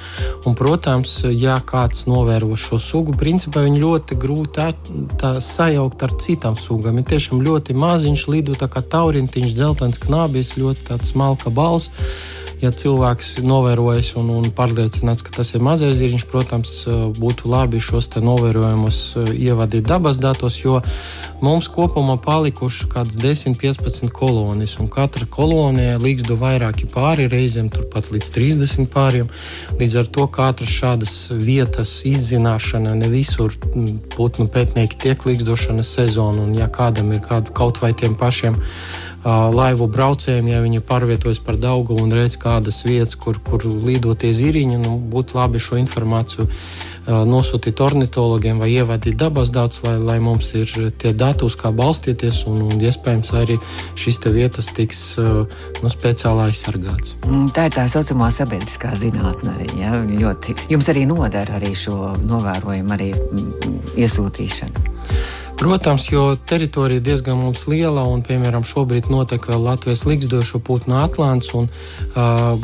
Un, 0.48 0.56
protams, 0.56 1.18
ja 1.36 1.58
kāds 1.68 2.06
novēro 2.08 2.56
šo 2.56 2.80
sugu, 2.80 3.12
principā 3.12 3.66
viņi 3.66 3.82
ļoti 3.84 4.16
grūti 4.22 4.54
tā, 4.56 4.70
tā 5.20 5.34
sajaukt 5.44 6.06
ar 6.08 6.16
citām 6.16 6.51
sugām. 6.60 6.98
Ir 7.00 7.08
tiešām 7.12 7.42
ļoti 7.44 7.76
maziņš, 7.78 8.26
lidu 8.32 8.58
tā 8.58 8.68
kā 8.72 8.82
taurintiņš, 8.94 9.56
dzeltens 9.56 10.00
knābis, 10.02 10.56
ļoti 10.60 11.00
smalka 11.08 11.50
balss 11.50 11.92
ja 12.62 12.70
cilvēks 12.70 13.40
novērojas 13.42 14.12
un, 14.20 14.30
un 14.38 14.46
pārliecināts, 14.54 15.24
ka 15.26 15.34
tas 15.34 15.50
ir 15.56 15.64
mazais 15.64 15.96
zirņš, 15.98 16.24
protams, 16.30 16.74
būtu 17.18 17.50
labi 17.50 17.80
šos 17.82 18.10
novērojumus 18.22 19.00
eh, 19.18 19.32
ievadīt 19.48 19.86
dabas 19.88 20.20
datos, 20.22 20.58
jo 20.62 20.80
mums 21.42 21.68
kopumā 21.72 22.18
palikuši 22.22 22.86
kaut 22.86 23.02
kādas 23.02 23.18
10, 23.18 23.58
15 23.58 24.12
kolonijas, 24.14 24.76
un 24.82 24.90
katra 24.92 25.26
kolonija 25.26 25.98
līgstu 26.02 26.36
vairāki 26.38 26.86
pāri, 26.92 27.28
reizēm 27.30 27.70
turpat 27.72 28.12
līdz 28.14 28.30
30 28.36 28.90
pāriem. 28.92 29.30
Līdz 29.80 29.98
ar 30.02 30.10
to 30.14 30.26
katras 30.30 30.70
šādas 30.70 31.14
vietas 31.42 31.94
izzināšana 32.08 32.94
ne 32.98 33.10
visur 33.12 33.54
putnu 34.14 34.46
pētnieki 34.52 35.00
tiek 35.06 35.26
līgstošanas 35.26 35.94
sezonu, 35.98 36.46
un 36.46 36.54
ja 36.58 36.70
kādam 36.70 37.10
ir 37.14 37.24
kādu, 37.26 37.54
kaut 37.56 37.82
vai 37.82 37.92
tiem 37.96 38.14
pašiem 38.18 38.58
laivu 39.24 39.86
braucējiem, 39.86 40.48
ja 40.50 40.62
viņi 40.64 40.82
pārvietojas 40.86 41.38
par 41.42 41.58
Daugu 41.60 41.96
un 42.02 42.14
redz 42.14 42.36
kādas 42.40 42.82
vietas, 42.86 43.14
kur, 43.14 43.38
kur 43.38 43.64
lidotie 43.66 44.32
ziriņi, 44.34 44.80
nu, 44.82 44.96
būtu 45.12 45.38
labi 45.38 45.62
šo 45.62 45.78
informāciju 45.78 46.48
nosūtīt 47.02 47.80
ornitologiem 47.82 48.60
vai 48.62 48.68
ievadīt 48.76 49.16
dabas 49.18 49.50
datus, 49.50 49.82
lai, 49.82 49.96
lai 49.98 50.18
mums 50.22 50.52
ir 50.54 50.92
tie 50.98 51.12
dati, 51.12 51.44
uz 51.44 51.56
kā 51.58 51.72
balstīties, 51.74 52.44
un, 52.46 52.62
un 52.68 52.78
iespējams 52.78 53.32
arī 53.38 53.58
šīs 53.98 54.20
vietas 54.30 54.70
tiks 54.76 55.02
nu, 55.18 55.90
speciāli 55.90 56.46
aizsargātas. 56.46 57.16
Mm, 57.26 57.50
tā 57.54 57.66
ir 57.66 57.74
tā 57.74 57.88
saucamā 57.90 58.30
sabiedriskā 58.30 58.94
zinātnē. 58.98 59.56
Ja? 59.80 59.96
Ļoti, 59.98 60.54
jums 60.70 60.90
arī 60.92 61.06
noder 61.10 61.50
arī 61.58 61.74
šo 61.74 62.14
novērojumu 62.22 62.94
arī 62.94 63.12
mm, 63.18 63.78
iesūtīšanu. 63.98 64.81
Protams, 65.62 66.12
jo 66.12 66.34
teritorija 66.34 67.00
diezgan 67.00 67.38
liela, 67.70 68.02
un, 68.10 68.24
piemēram, 68.26 68.64
šobrīd 68.66 69.06
notiek 69.12 69.44
Latvijas 69.46 70.00
līgzdošo 70.02 70.58
putnu 70.66 70.96
atlants, 70.98 71.52
un 71.54 71.68
uh, 71.68 72.58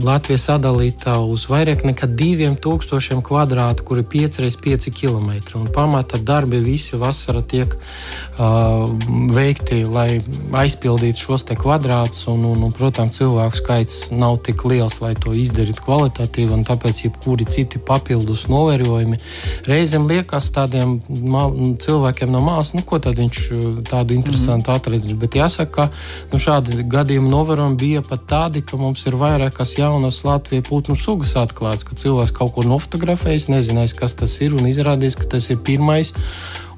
Latvija 0.00 0.40
sadalīta 0.40 1.18
uz 1.20 1.44
vairāk 1.52 1.84
nekā 1.84 2.08
2000 2.08 3.20
kvadrātu, 3.26 3.84
kuri 3.84 4.00
ir 4.00 4.30
5x5 4.32 4.88
km. 4.88 5.28
Un 5.60 5.66
pamata 5.74 6.16
darbi 6.16 6.62
visi 6.64 6.96
vasarā 6.96 7.42
tiek 7.44 7.76
uh, 7.76 8.88
veikti, 9.36 9.82
lai 9.84 10.22
aizpildītu 10.62 11.26
šos 11.26 11.44
kvadrātus, 11.44 12.24
un, 12.32 12.48
un, 12.54 12.64
un, 12.70 12.72
protams, 12.72 13.20
cilvēku 13.20 13.60
skaits 13.60 14.00
nav 14.16 14.38
tik 14.48 14.64
liels, 14.64 15.02
lai 15.04 15.12
to 15.12 15.36
izdarītu 15.36 15.84
kvalitatīvi, 15.84 16.56
un 16.56 16.64
tāpēc 16.64 17.04
jebkuri 17.04 17.44
citi 17.52 17.84
papildus 17.84 18.48
novērojumi 18.48 19.20
reizēm 19.68 20.08
liekas 20.08 20.48
tādiem 20.56 20.96
cilvēkiem, 21.84 22.29
cilvēkiem 22.30 22.32
no 22.32 22.40
malas, 22.40 22.72
nu, 22.74 22.82
ko 22.82 22.98
tad 22.98 23.18
viņš 23.18 23.38
uh, 23.52 23.82
tādu 23.84 24.14
interesantu 24.14 24.70
mm. 24.70 24.76
atradis. 24.76 25.14
Bet 25.18 25.34
jāsaka, 25.34 25.70
ka 25.70 26.32
nu, 26.32 26.38
šādi 26.38 26.84
gadījumi 26.86 27.30
novērojami 27.30 27.76
bija 27.76 28.02
pat 28.02 28.26
tādi, 28.26 28.62
ka 28.62 28.76
mums 28.76 29.04
ir 29.06 29.16
vairākas 29.16 29.76
jaunas 29.78 30.24
Latvijas 30.24 30.68
putnu 30.68 30.96
sugas 30.96 31.34
atklātas, 31.36 31.84
ka 31.84 31.94
cilvēks 31.96 32.34
kaut 32.36 32.54
ko 32.54 32.64
nofotografējis, 32.64 33.50
nezinājis, 33.50 33.96
kas 33.98 34.14
tas 34.14 34.40
ir, 34.40 34.54
un 34.54 34.66
izrādījis, 34.66 35.18
ka 35.18 35.28
tas 35.36 35.50
ir 35.50 35.58
pirmais 35.58 36.14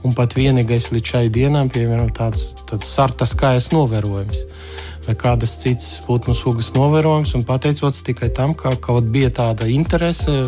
un 0.02 0.12
pat 0.14 0.34
vienīgais 0.34 0.90
līdz 0.92 1.14
šai 1.14 1.28
dienām, 1.30 1.70
piemēram, 1.70 2.10
tāds, 2.10 2.52
tāds 2.66 2.88
sartas 2.90 3.36
kājas 3.38 3.70
novērojums 3.72 4.61
vai 5.06 5.14
kādas 5.18 5.56
citas 5.60 6.00
putnu 6.06 6.34
sugas 6.36 6.70
novērojums. 6.76 7.34
Pateicoties 7.46 8.04
tikai 8.06 8.30
tam, 8.34 8.54
ka 8.58 8.74
kaut 8.80 9.08
bija 9.12 9.30
tāda 9.34 9.68
interese, 9.70 10.42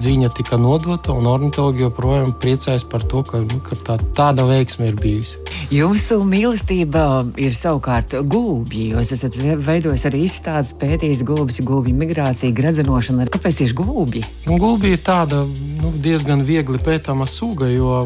ziņa 0.00 0.30
tika 0.36 0.58
nodota, 0.60 1.14
un 1.16 1.28
ornitologi 1.30 1.84
joprojām 1.84 2.32
priecājas 2.42 2.84
par 2.88 3.04
to, 3.10 3.22
ka, 3.26 3.42
nu, 3.44 3.60
ka 3.66 3.78
tā, 3.86 3.98
tāda 4.16 4.46
veiksme 4.48 4.90
ir 4.90 4.98
bijusi. 5.00 5.40
Jūsu 5.74 6.20
mīlestība 6.26 7.04
ir 7.40 7.54
savukārt 7.56 8.16
gulbji. 8.30 8.90
Jūs 8.94 9.14
esat 9.16 9.36
veidojis 9.38 10.06
arī 10.08 10.24
izstādes, 10.26 10.72
pētījis 10.80 11.24
gulbis, 11.26 11.60
gulbju 11.66 11.94
migrāciju, 11.98 12.54
gradzenošanu. 12.56 13.28
Kāpēc 13.30 13.60
tieši 13.62 13.78
gulbji? 13.78 14.24
Nu, 14.46 14.58
gulbji 14.60 14.96
ir 14.96 15.04
tāda 15.06 15.44
nu, 15.46 15.92
diezgan 16.02 16.44
viegli 16.46 16.80
pētāma 16.82 17.28
suga, 17.30 17.68
jo 17.70 18.02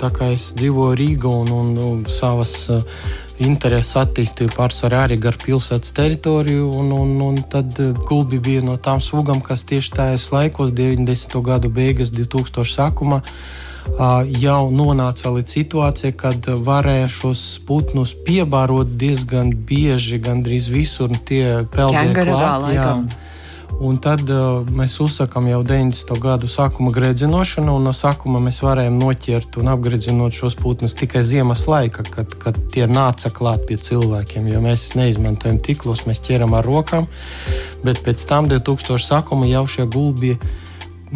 tā 0.00 0.12
kā 0.14 0.30
es 0.34 0.52
dzīvoju 0.58 0.96
Rīgā 1.00 1.34
un, 1.42 1.52
un, 1.52 1.76
un 1.84 2.02
savas 2.10 2.54
uh, 2.72 2.82
interesi 3.42 3.98
attīstīja 3.98 4.54
pārsvarā 4.54 5.04
arī 5.08 5.18
gar 5.22 5.36
pilsētas 5.40 5.94
teritoriju. 5.96 6.70
Un, 6.78 6.92
un, 6.94 7.14
un 7.24 7.42
tad 7.50 7.74
eh, 7.82 7.92
gulbi 8.08 8.38
bija 8.38 8.62
no 8.64 8.76
tām 8.78 9.02
sugām, 9.04 9.42
kas 9.44 9.66
tieši 9.68 9.94
tajos 9.96 10.30
laikos, 10.34 10.74
90. 10.76 11.38
gadu 11.44 11.70
beigas, 11.72 12.12
2000. 12.14 12.66
sākumā, 12.74 13.20
jau 14.40 14.62
nonāca 14.72 15.32
līdz 15.34 15.56
situācijai, 15.58 16.14
kad 16.16 16.46
varēja 16.66 17.10
šos 17.12 17.42
putnus 17.68 18.14
piebārot 18.26 18.96
diezgan 19.00 19.52
bieži, 19.52 20.18
gandrīz 20.22 20.70
visur. 20.72 21.12
Tie 21.24 21.66
peldēja 21.74 22.24
klāt. 22.24 23.20
Un 23.82 23.96
tad 23.98 24.22
uh, 24.30 24.62
mēs 24.76 24.94
uzsākām 25.02 25.48
jau 25.50 25.60
90. 25.66 26.12
gadu 26.22 26.48
sākuma 26.50 26.92
gredzenošanu, 26.94 27.74
un 27.74 27.88
no 27.88 27.92
sākuma 27.96 28.38
mēs 28.42 28.60
varējām 28.62 29.00
noķert 29.00 29.58
un 29.58 29.70
apgredzinot 29.72 30.36
šos 30.36 30.54
putnus 30.60 30.94
tikai 30.94 31.24
ziemas 31.26 31.64
laika, 31.66 32.04
kad, 32.06 32.36
kad 32.38 32.58
tie 32.70 32.86
nāca 32.86 33.32
klāt 33.34 33.66
pie 33.68 33.78
cilvēkiem. 33.80 34.46
Jo 34.52 34.62
mēs 34.64 34.92
neizmantojam 34.98 35.58
tiklus, 35.64 36.04
mēs 36.06 36.22
ķeram 36.22 36.54
ar 36.54 36.68
rokām, 36.68 37.08
bet 37.82 38.04
pēc 38.06 38.22
tam 38.30 38.46
2000. 38.52 39.00
sākuma 39.02 39.50
jau 39.50 39.66
šie 39.66 39.88
gulbi 39.90 40.36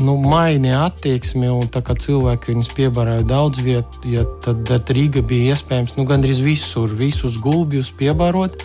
nu, 0.05 0.17
mainīja 0.23 0.85
attieksmi, 0.89 1.49
un 1.51 1.69
tā 1.73 1.83
kā 1.85 1.97
cilvēki 1.99 2.53
viņus 2.53 2.71
piebarāja 2.77 3.25
daudz 3.29 3.63
vietu, 3.65 4.03
ja 4.09 4.25
tad, 4.45 4.63
tad 4.69 4.93
Rīga 4.95 5.23
bija 5.27 5.55
iespējams 5.55 5.97
nu, 5.99 6.07
gandrīz 6.09 6.43
visur, 6.45 6.93
visus 6.99 7.39
gulbjus 7.43 7.91
piebarot 7.99 8.63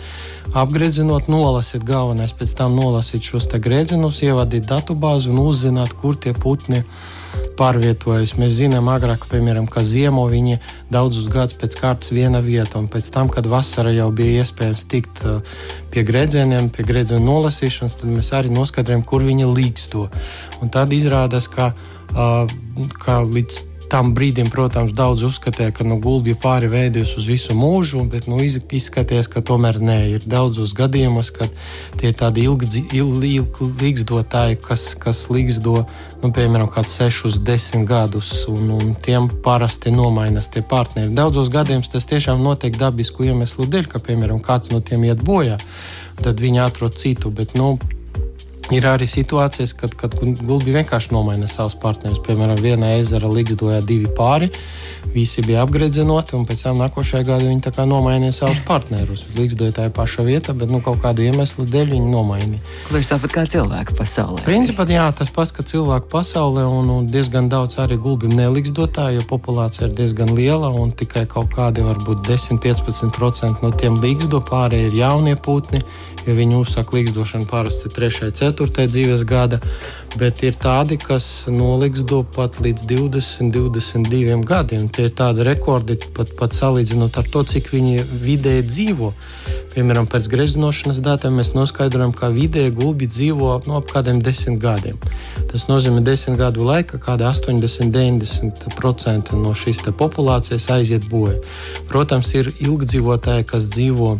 apgredzinot, 0.54 1.28
nolasīt 1.32 1.84
galvenais, 1.86 2.34
pēc 2.36 2.54
tam 2.58 2.76
nolasīt 2.78 3.26
šos 3.26 3.48
grēdzinus, 3.54 4.22
ievadīt 4.26 4.68
datubāzi 4.70 5.32
un 5.32 5.42
uzzināt, 5.42 5.94
kur 6.00 6.16
tie 6.16 6.34
putni 6.36 6.84
pārvietojas. 7.58 8.34
Mēs 8.40 8.56
zinām, 8.58 8.88
agrāk, 8.92 9.26
piemēram, 9.30 9.66
ka 9.70 9.84
ziemo 9.86 10.26
viņi 10.30 10.58
daudzus 10.92 11.28
gadus 11.32 11.58
pēc 11.60 11.76
kārtas 11.80 12.14
viena 12.14 12.42
vieta, 12.44 12.78
un 12.80 12.88
pēc 12.92 13.10
tam, 13.14 13.30
kad 13.32 13.48
vasarā 13.50 13.94
jau 13.94 14.10
bija 14.14 14.44
iespējams 14.44 14.86
tikt 14.90 15.24
uh, 15.26 15.54
pie 15.94 16.06
grēdzieniem, 16.06 16.70
pie 16.74 16.86
grēdzienu 16.86 17.24
nolasīšanas, 17.26 18.00
tad 18.00 18.14
mēs 18.14 18.32
arī 18.36 18.52
noskaidrojam, 18.54 19.04
kur 19.06 19.26
viņi 19.26 19.50
līgsto. 19.50 20.08
Un 20.62 20.72
tad 20.74 20.94
izrādās, 20.94 21.50
ka, 21.52 21.72
uh, 22.14 22.42
ka 23.04 23.22
līdz 23.28 23.62
tam 23.94 24.10
brīdim, 24.16 24.48
protams, 24.50 24.90
daudz 24.96 25.22
uzskatīja, 25.26 25.72
ka 25.76 25.84
nu, 25.86 25.98
gulbja 26.02 26.34
pāri 26.40 26.68
veidojas 26.72 27.12
uz 27.18 27.26
visu 27.28 27.54
mūžu, 27.54 28.04
bet 28.10 28.26
nu, 28.30 28.36
izskatījās, 28.42 29.28
ka 29.30 29.40
tomēr 29.44 29.78
nē, 29.78 29.98
ir 30.16 30.22
daudzos 30.26 30.74
gadījumos, 30.76 31.30
kad 31.34 31.50
tie 32.00 32.08
ir 32.10 32.16
tādi 32.18 32.46
ilgstotāji, 32.48 34.56
kas, 34.64 34.94
kas 35.00 35.30
līgsto, 35.30 35.86
nu, 36.24 36.32
piemēram, 36.32 36.70
kāds 36.72 36.96
6, 36.96 37.38
10 37.44 37.84
gadus, 37.88 38.32
un, 38.48 38.70
un 38.78 38.94
tiem 38.96 39.28
parasti 39.44 39.92
nomainas 39.92 40.48
tie 40.52 40.64
partneri. 40.64 41.12
Daudzos 41.14 41.50
gadījumos 41.52 41.92
tas 41.92 42.08
tiešām 42.08 42.40
notiek 42.42 42.76
dabisku 42.80 43.28
iemeslu 43.28 43.68
dēļ, 43.68 43.90
ka, 43.92 44.00
piemēram, 44.06 44.40
kāds 44.44 44.72
no 44.72 44.80
tiem 44.80 45.04
iet 45.10 45.20
bojā, 45.24 45.58
tad 46.24 46.40
viņi 46.40 46.64
atrod 46.64 46.96
citu. 46.96 47.34
Bet, 47.34 47.52
nu, 47.58 47.76
Ir 48.72 48.86
arī 48.88 49.04
situācijas, 49.04 49.74
kad, 49.76 49.92
kad 49.92 50.14
gulbi 50.16 50.72
vienkārši 50.72 51.10
nomaina 51.12 51.44
savus 51.52 51.74
partnerus. 51.76 52.22
Piemēram, 52.24 52.56
vienā 52.64 52.94
ezera 52.96 53.28
līgzdojā 53.28 53.82
divi 53.84 54.08
pāri, 54.08 54.48
visi 55.14 55.42
bija 55.44 55.62
apgredzenoti, 55.64 56.34
un 56.38 56.46
pēc 56.48 56.64
tam 56.66 56.78
nākošajā 56.80 57.26
gadā 57.28 57.48
viņi 57.50 57.86
nomainīja 57.90 58.32
savus 58.38 58.62
partnerus. 58.66 59.26
Līgzdoja 59.36 59.76
tajā 59.78 59.92
pašā 59.94 60.24
vietā, 60.26 60.54
bet 60.56 60.72
nu, 60.72 60.80
kaut 60.84 61.02
kādu 61.02 61.26
iemeslu 61.26 61.66
dēļ 61.68 61.92
viņi 61.94 62.10
nomainīja. 62.12 62.62
Gluži 62.88 63.10
tāpat 63.12 63.36
kā 63.36 63.44
cilvēku 63.50 63.96
pasaulē. 63.98 64.44
Principā 64.46 64.86
jā, 64.88 65.06
tas 65.16 65.30
pats, 65.34 65.52
ka 65.54 65.66
cilvēku 65.66 66.10
pasaulē 66.12 66.64
un, 66.64 66.90
un 66.96 67.06
diezgan 67.10 67.50
daudz 67.52 67.78
arī 67.82 67.98
gulbi 68.00 68.32
neligzdotāju, 68.32 69.20
jo 69.20 69.28
populācija 69.30 69.88
ir 69.88 69.94
diezgan 69.98 70.34
liela 70.38 70.72
un 70.72 70.94
tikai 70.96 71.26
kaut 71.30 71.52
kādi 71.54 71.84
varbūt 71.84 72.24
10-15% 72.30 73.62
no 73.64 73.72
tiem 73.76 74.00
līgzdo, 74.00 74.42
pārējie 74.48 74.90
ir 74.90 75.00
jaunie 75.04 75.36
putni 75.36 75.84
jo 76.26 76.34
viņi 76.36 76.58
uzsāk 76.58 76.92
līgzdošanu 76.94 77.48
parasti 77.50 77.90
3. 77.92 78.28
un 78.28 78.34
4. 78.38 78.86
dzīves 78.88 79.24
gada, 79.28 79.60
bet 80.18 80.42
ir 80.46 80.56
tādi, 80.60 80.96
kas 81.00 81.46
noliksto 81.52 82.22
pat 82.36 82.60
līdz 82.64 82.86
20, 82.90 83.52
22 83.54 84.40
gadiem. 84.48 84.88
Tie 84.94 85.08
ir 85.08 85.14
tādi 85.18 85.42
rekordi, 85.42 85.96
pat, 86.14 86.28
pat 86.38 86.54
salīdzinot 86.54 87.16
ar 87.18 87.26
to, 87.26 87.42
cik 87.50 87.74
viņi 87.74 88.04
vidēji 88.22 88.62
dzīvo. 88.68 89.08
Piemēram, 89.74 90.06
pēc 90.06 90.30
greznošanas 90.30 91.02
datiem 91.02 91.34
mēs 91.40 91.50
noskaidrojam, 91.56 92.12
ka 92.14 92.28
vidēji 92.30 92.70
gulbi 92.76 93.08
dzīvo 93.10 93.48
no 93.66 93.74
ap 93.80 93.90
kādiem 93.90 94.22
desmit 94.22 94.60
gadiem. 94.62 94.94
Tas 95.50 95.66
nozīmē, 95.66 95.98
ka 95.98 96.06
desmit 96.12 96.38
gadu 96.38 96.62
laikā 96.68 97.02
kāda 97.02 97.26
80-90% 97.32 99.34
no 99.40 99.50
šīs 99.58 99.82
populācijas 99.98 100.70
aiziet 100.76 101.10
bojā. 101.10 101.42
Protams, 101.90 102.30
ir 102.38 102.46
ilgdzīvotāji, 102.54 103.50
kas 103.50 103.66
dzīvo 103.74 104.14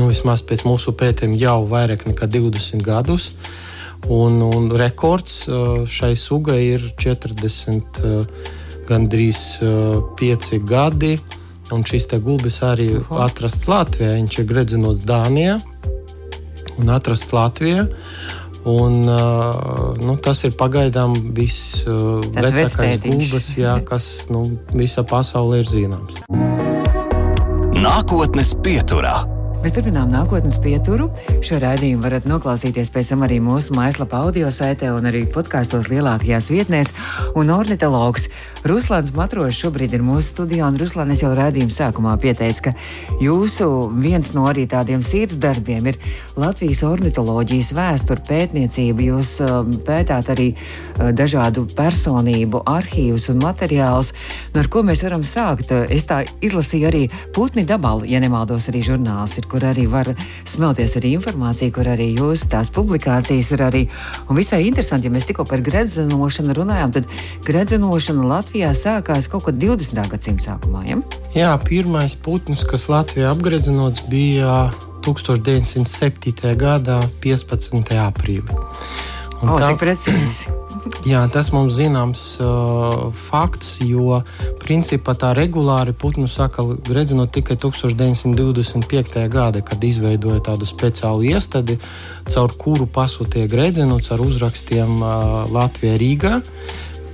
nu, 0.00 0.08
vismaz 0.08 0.40
pēc 0.48 0.64
mūsu 0.64 0.96
pētījuma 0.96 1.36
jau 1.44 1.60
vairāk 1.68 2.08
nekā 2.08 2.24
20 2.32 2.80
gadus. 2.88 3.36
Un, 4.08 4.40
un 4.48 4.72
rekords 4.76 5.48
šai 5.88 6.16
sugai 6.16 6.72
ir 6.72 6.80
40, 7.00 8.00
uh, 8.00 8.24
gandrīz 8.88 9.40
5 9.60 10.52
uh, 10.54 10.64
gadi. 10.68 11.14
Un 11.72 11.84
šis 11.88 12.06
gulbis 12.20 12.60
arī 12.62 12.90
ir 12.98 13.06
atrasts 13.24 13.68
Latvijā. 13.70 14.12
Viņš 14.18 14.40
ir 14.42 14.50
gredzenots 14.50 15.06
Dānijā 15.08 15.58
un 16.78 16.90
atrasts 16.92 17.32
Latvijā. 17.32 17.86
Un, 18.64 19.02
uh, 19.04 19.96
nu, 20.00 20.16
tas 20.24 20.40
ir 20.48 20.54
pagaidām 20.56 21.12
visvecākais 21.36 22.78
uh, 22.96 23.02
gulbis, 23.04 23.50
jā, 23.60 23.74
kas 23.84 24.06
nu, 24.32 24.40
visā 24.72 25.04
pasaulē 25.04 25.60
ir 25.60 25.68
zināms. 25.68 26.22
Nākotnes 27.76 28.54
pieturā. 28.64 29.18
Mēs 29.60 29.76
turpinām 29.76 30.08
nākotnes 30.12 30.56
pieturu. 30.64 31.10
Šo 31.44 31.58
raidījumu 31.60 32.00
varat 32.00 32.24
noklausīties 32.24 32.88
pēc 32.88 33.10
tam 33.10 33.24
arī 33.26 33.36
mūsu 33.44 33.74
mājaslapā, 33.76 34.22
audio 34.24 34.48
saitē 34.48 34.88
un 34.96 35.04
arī 35.10 35.26
podkāstos 35.28 35.90
lielākajās 35.92 36.46
vietnēs. 36.48 36.94
Un 37.36 37.50
ornitologs 37.52 38.30
Ruslāns 38.64 39.10
Matrošs 39.12 39.58
šobrīd 39.60 39.92
ir 39.92 40.00
mūsu 40.00 40.30
studijā, 40.30 40.64
un 40.72 40.78
Ruslāns 40.80 41.20
jau 41.20 41.34
raidījuma 41.36 41.74
sākumā 41.74 42.14
pieteica, 42.22 42.70
ka 42.70 43.18
jūsu 43.20 43.66
viens 43.92 44.30
no 44.32 44.46
arī 44.48 44.64
tādiem 44.72 45.02
sirds 45.04 45.36
darbiem 45.36 45.90
ir 45.92 45.98
Latvijas 46.40 46.80
ornitoloģijas 46.88 47.74
vēsture 47.76 48.24
pētniecība. 48.24 49.04
Jūs 49.10 49.34
um, 49.44 49.68
pētāt 49.84 50.32
arī 50.32 50.48
uh, 50.54 51.12
dažādu 51.12 51.66
personību 51.76 52.64
arhīvus 52.72 53.28
un 53.34 53.44
materiālus, 53.44 54.14
no 54.56 54.64
ar 54.64 54.72
ko 54.72 54.80
mēs 54.88 55.04
varam 55.04 55.28
sākt. 55.28 55.76
Es 55.92 56.08
tā 56.08 56.22
izlasīju 56.40 56.88
arī 56.88 57.04
putni 57.36 57.68
dabalu, 57.68 58.08
ja 58.08 58.24
nemaldos 58.24 58.72
arī 58.72 58.80
žurnāls. 58.88 59.36
Ir, 59.36 59.50
kur 59.52 59.68
arī 59.74 59.84
var 59.92 60.08
smelties 60.48 60.96
arī 61.02 61.18
informācija, 61.34 61.72
kur 61.74 61.88
arī 61.90 62.12
jūsu 62.14 62.48
tās 62.52 62.70
publikācijas 62.70 63.50
ir 63.54 63.62
arī. 63.66 63.82
Un 64.28 64.38
visai 64.38 64.62
interesanti, 64.68 65.08
ja 65.08 65.14
mēs 65.14 65.26
tikko 65.26 65.44
par 65.48 65.62
gredzenošanu 65.64 66.54
runājām, 66.54 66.94
tad 66.94 67.08
gredzenošana 67.46 68.26
Latvijā 68.30 68.70
sākās 68.74 69.28
kaut 69.28 69.48
kad 69.48 69.58
20. 69.58 70.08
gadsimta 70.10 70.52
sākumā. 70.54 70.84
Ja? 70.88 71.00
Jā, 71.34 71.52
pirmais 71.66 72.14
putns, 72.14 72.64
kas 72.64 72.88
Latvijā 72.88 73.32
apgredzenots, 73.34 74.06
bija 74.08 74.70
1907. 75.04 76.54
gada 76.56 77.00
15. 77.24 77.96
aprīlī. 77.98 78.60
O, 79.42 79.58
tā, 79.58 79.72
cik 79.74 79.82
precīzi! 79.82 80.63
Jā, 81.04 81.22
tas 81.32 81.48
mums 81.52 81.78
zināms 81.78 82.22
uh, 82.44 83.08
fakts, 83.16 83.78
jo 83.84 84.18
principā 84.60 85.14
tā 85.16 85.30
regulāri 85.36 85.94
putnu 85.96 86.28
saka 86.28 86.64
redzinot 86.92 87.32
tikai 87.32 87.56
1925. 87.60 89.22
gada, 89.32 89.62
kad 89.64 89.84
izveidoja 89.84 90.42
tādu 90.44 90.68
speciālu 90.68 91.24
iestadi, 91.32 91.78
caur 92.28 92.52
kuru 92.60 92.88
pasūtīja 92.88 93.48
gredzenu, 93.48 94.00
caur 94.04 94.24
uzrakstiem 94.26 94.98
uh, 95.00 95.44
Latvijā 95.52 95.96
Rīgā. 96.00 96.40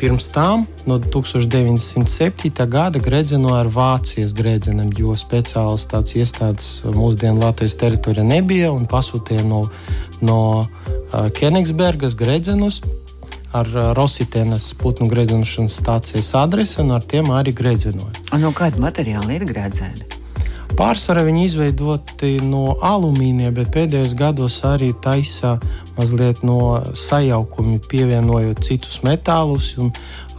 Pirms 0.01 0.31
tam, 0.33 0.65
no 0.89 0.97
1907. 0.97 2.55
gada, 2.73 2.99
gredzeno 2.99 3.53
ar 3.55 3.69
Vācijas 3.71 4.33
gredzenam, 4.35 4.89
jo 4.97 5.13
speciāls 5.15 5.85
tāds 5.91 6.17
iestādes 6.17 6.71
mūsdienu 6.89 7.45
Latvijas 7.45 7.77
teritorijā 7.79 8.25
nebija 8.27 8.73
un 8.73 8.89
pasūtīja 8.91 9.45
no, 9.47 9.61
no 10.25 10.41
uh, 10.65 11.29
Kenigsbergas 11.37 12.19
gredzenus 12.19 12.81
ar 13.57 13.69
Rositēnas 13.99 14.71
putnu 14.79 15.09
gredzenošanas 15.11 15.81
stācijas 15.83 16.33
adresi 16.39 16.81
un 16.85 16.95
ar 16.97 17.05
tiem 17.07 17.33
arī 17.35 17.55
gredzenoja. 17.57 18.25
No 18.39 18.55
kāda 18.57 18.81
materiāla 18.83 19.37
ir 19.37 19.47
gredzēni? 19.49 20.07
Pārsvarā 20.79 21.25
viņi 21.27 21.43
izveidoti 21.49 22.37
no 22.47 22.77
alumīnija, 22.87 23.51
bet 23.53 23.73
pēdējos 23.75 24.15
gados 24.17 24.61
arī 24.65 24.93
taisa 25.03 25.57
mazliet 25.99 26.45
no 26.47 26.79
sajaukumiem, 26.97 27.83
pievienojot 27.91 28.63
citus 28.65 29.03
metālus. 29.05 29.75
Un, 29.83 29.91
uh, 29.91 30.30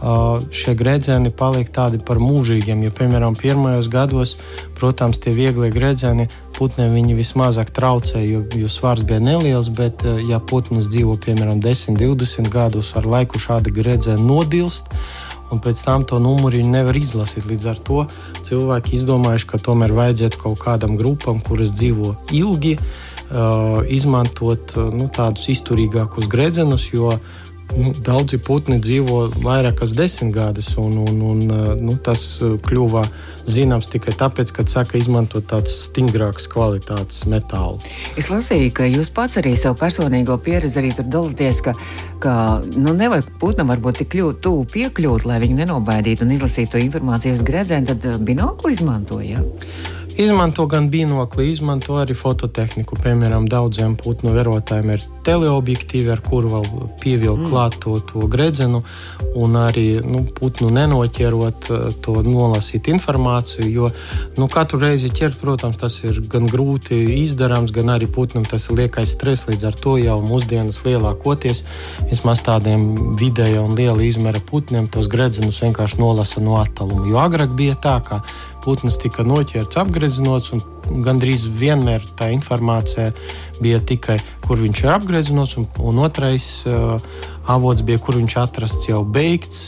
šie 0.50 0.74
gredzeni 0.74 1.30
paliek 1.30 1.68
tādi 1.70 2.00
par 2.02 2.18
mūžīgiem. 2.18 2.82
Ja, 2.82 2.90
piemēram, 2.90 3.36
pirmajos 3.38 3.90
gados, 3.92 4.36
protams, 4.78 5.20
tie 5.22 5.30
vieglie 5.34 5.70
gredzeni 5.70 6.26
putniem 6.58 6.94
viņi 6.96 7.16
vismazāk 7.18 7.70
traucē, 7.74 8.22
jo, 8.26 8.42
jo 8.58 8.70
svars 8.70 9.06
bija 9.06 9.22
neliels. 9.22 9.70
Bet, 9.70 10.04
eh, 10.04 10.22
ja 10.28 10.40
putns 10.40 10.90
dzīvo 10.90 11.18
piemēram 11.22 11.62
10, 11.62 11.98
20 11.98 12.50
gadus, 12.50 12.92
ar 12.98 13.06
laiku 13.06 13.38
šāda 13.38 13.70
gredzena 13.70 14.22
nodilst. 14.22 14.90
Un 15.52 15.60
pēc 15.60 15.82
tam 15.84 16.04
to 16.08 16.18
numuru 16.18 16.62
nevar 16.64 16.96
izlasīt. 16.96 17.44
Līdz 17.44 17.66
ar 17.68 17.78
to 17.78 18.06
cilvēki 18.42 18.96
izdomājuši, 18.96 19.46
ka 19.50 19.58
tomēr 19.60 19.92
vajadzētu 19.92 20.38
kaut 20.40 20.58
kādam 20.58 20.96
grupam, 20.96 21.42
kuras 21.44 21.74
dzīvo 21.76 22.14
ilgi, 22.32 22.78
uh, 22.78 23.84
izmantot 23.84 24.72
uh, 24.80 24.88
nu, 24.88 25.10
tādus 25.12 25.50
izturīgākus 25.52 26.30
gredzenus, 26.32 26.88
jo 26.94 27.12
uh, 27.12 27.41
nu, 27.78 27.92
daudzi 28.04 28.38
putni 28.42 28.78
dzīvo 28.82 29.18
vairākas 29.42 29.94
desmitgades, 29.96 30.72
un, 30.80 30.96
un, 31.02 31.20
un 31.32 31.42
nu, 31.82 31.96
tas 32.04 32.22
kļuva 32.66 33.04
zināms 33.48 33.90
tikai 33.92 34.14
tāpēc, 34.18 34.52
ka 34.56 34.64
sāka 34.70 34.98
izmantot 35.00 35.46
tādus 35.50 35.74
stingrākus 35.88 36.48
kvalitātes 36.52 37.24
metālu. 37.30 37.80
Es 38.20 38.30
lasīju, 38.32 38.72
ka 38.76 38.88
jūs 38.88 39.12
pats 39.14 39.38
arī 39.40 39.54
savu 39.58 39.78
personīgo 39.80 40.38
pieredzi 40.42 40.82
arī 40.82 40.92
tur 40.96 41.08
dalāties, 41.12 41.62
ka, 41.64 41.74
ka 42.22 42.34
nu, 42.76 42.94
nevar 42.98 43.24
putnam 43.42 43.72
varbūt 43.72 44.02
tik 44.02 44.18
ļoti 44.20 44.44
tuvu 44.44 44.68
piekļūt, 44.74 45.26
lai 45.28 45.40
viņu 45.42 45.62
nenobaidītu 45.62 46.26
un 46.26 46.36
izlasītu 46.36 46.82
informāciju 46.82 47.38
uz 47.38 47.42
gredzena, 47.46 47.96
tad 47.96 48.22
binokli 48.26 48.76
izmantoja. 48.76 49.42
Izmanto 50.18 50.66
gan 50.66 50.90
binokli, 50.90 51.46
izmanto 51.50 51.94
arī 51.96 52.14
fototehniku. 52.16 52.96
Piemēram, 53.00 53.46
daudziem 53.48 53.94
putnu 53.96 54.34
vērotājiem 54.34 54.90
ir 54.92 55.06
teleobjektīvi, 55.24 56.10
ar 56.12 56.20
kuru 56.24 56.50
vēl 56.52 56.66
pievilkt 57.00 57.46
mm. 57.46 57.48
klāt 57.48 57.78
to, 57.80 57.94
to 58.10 58.26
gredzenu, 58.30 58.82
un 59.40 59.56
arī 59.56 59.86
nu, 60.04 60.22
putnu 60.36 60.68
nenoķerot 60.74 61.70
eh, 61.72 61.86
to 62.04 62.18
nolasīt 62.26 62.90
informāciju. 62.92 63.70
Jo 63.72 63.88
nu, 64.36 64.50
katru 64.52 64.82
reizi 64.82 65.08
ķert, 65.08 65.40
protams, 65.40 65.80
tas 65.80 65.96
ir 66.04 66.20
gan 66.32 66.46
grūti 66.50 66.98
izdarāms, 67.22 67.72
gan 67.72 67.94
arī 67.96 68.10
putnam 68.12 68.44
tas 68.48 68.68
ir 68.68 68.82
liekais 68.82 69.16
stress. 69.16 69.48
Līdz 69.48 69.68
ar 69.70 69.80
to 69.80 69.96
jau 70.02 70.20
mūsdienas 70.28 70.82
lielākoties 70.84 71.64
vismaz 72.12 72.44
tādiem 72.44 73.16
vidēja 73.20 73.64
un 73.64 73.76
liela 73.78 74.04
izmēra 74.04 74.44
putniem 74.44 74.92
tos 74.92 75.08
gredzenus 75.12 75.62
vienkārši 75.64 76.02
nolasa 76.02 76.44
no 76.44 76.60
attāluma. 76.60 77.08
Jo 77.08 77.22
agrāk 77.24 77.56
bija 77.56 77.80
tā, 77.80 77.98
ka 78.04 78.20
putns 78.64 78.98
tika 79.02 79.24
noķerts, 79.26 79.78
apgreznots, 79.80 80.52
un 80.54 81.02
gandrīz 81.04 81.46
vienmēr 81.60 82.04
tā 82.18 82.30
informācija 82.34 83.10
bija 83.62 83.80
tikai, 83.84 84.18
kur 84.46 84.62
viņš 84.62 84.84
ir 84.84 84.92
apgreznots, 84.96 85.58
un, 85.60 85.68
un 85.82 86.02
otrais 86.02 86.48
uh, 86.66 86.96
avots 87.52 87.84
bija, 87.86 88.00
kur 88.02 88.20
viņš 88.20 88.38
atrasts 88.42 88.88
jau 88.90 89.02
beigts. 89.04 89.66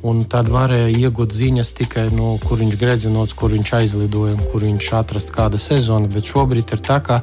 Un 0.00 0.22
tad 0.24 0.46
varēja 0.48 0.94
iegūt 0.96 1.34
ziņas 1.36 1.74
tikai 1.76 2.06
no 2.16 2.38
kur 2.40 2.62
viņš 2.62 2.76
gredzenots, 2.80 3.34
kur 3.36 3.52
viņš 3.52 3.72
aizlidoja 3.82 4.38
un 4.38 4.46
kur 4.48 4.64
viņš 4.64 4.86
atrasts 4.96 5.34
kāda 5.34 5.60
sezona. 5.60 6.08
Bet 6.08 6.30
šobrīd 6.30 6.72
ir 6.72 6.80
tā, 6.80 7.02
ka 7.04 7.18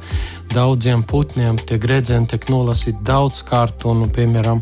daudziem 0.54 1.02
putniem 1.02 1.58
tie 1.58 1.80
gredzeni 1.82 2.30
tiek 2.30 2.46
nolasīti 2.54 3.02
daudz 3.02 3.42
kārt. 3.50 3.88
Un, 3.90 4.06
piemēram, 4.14 4.62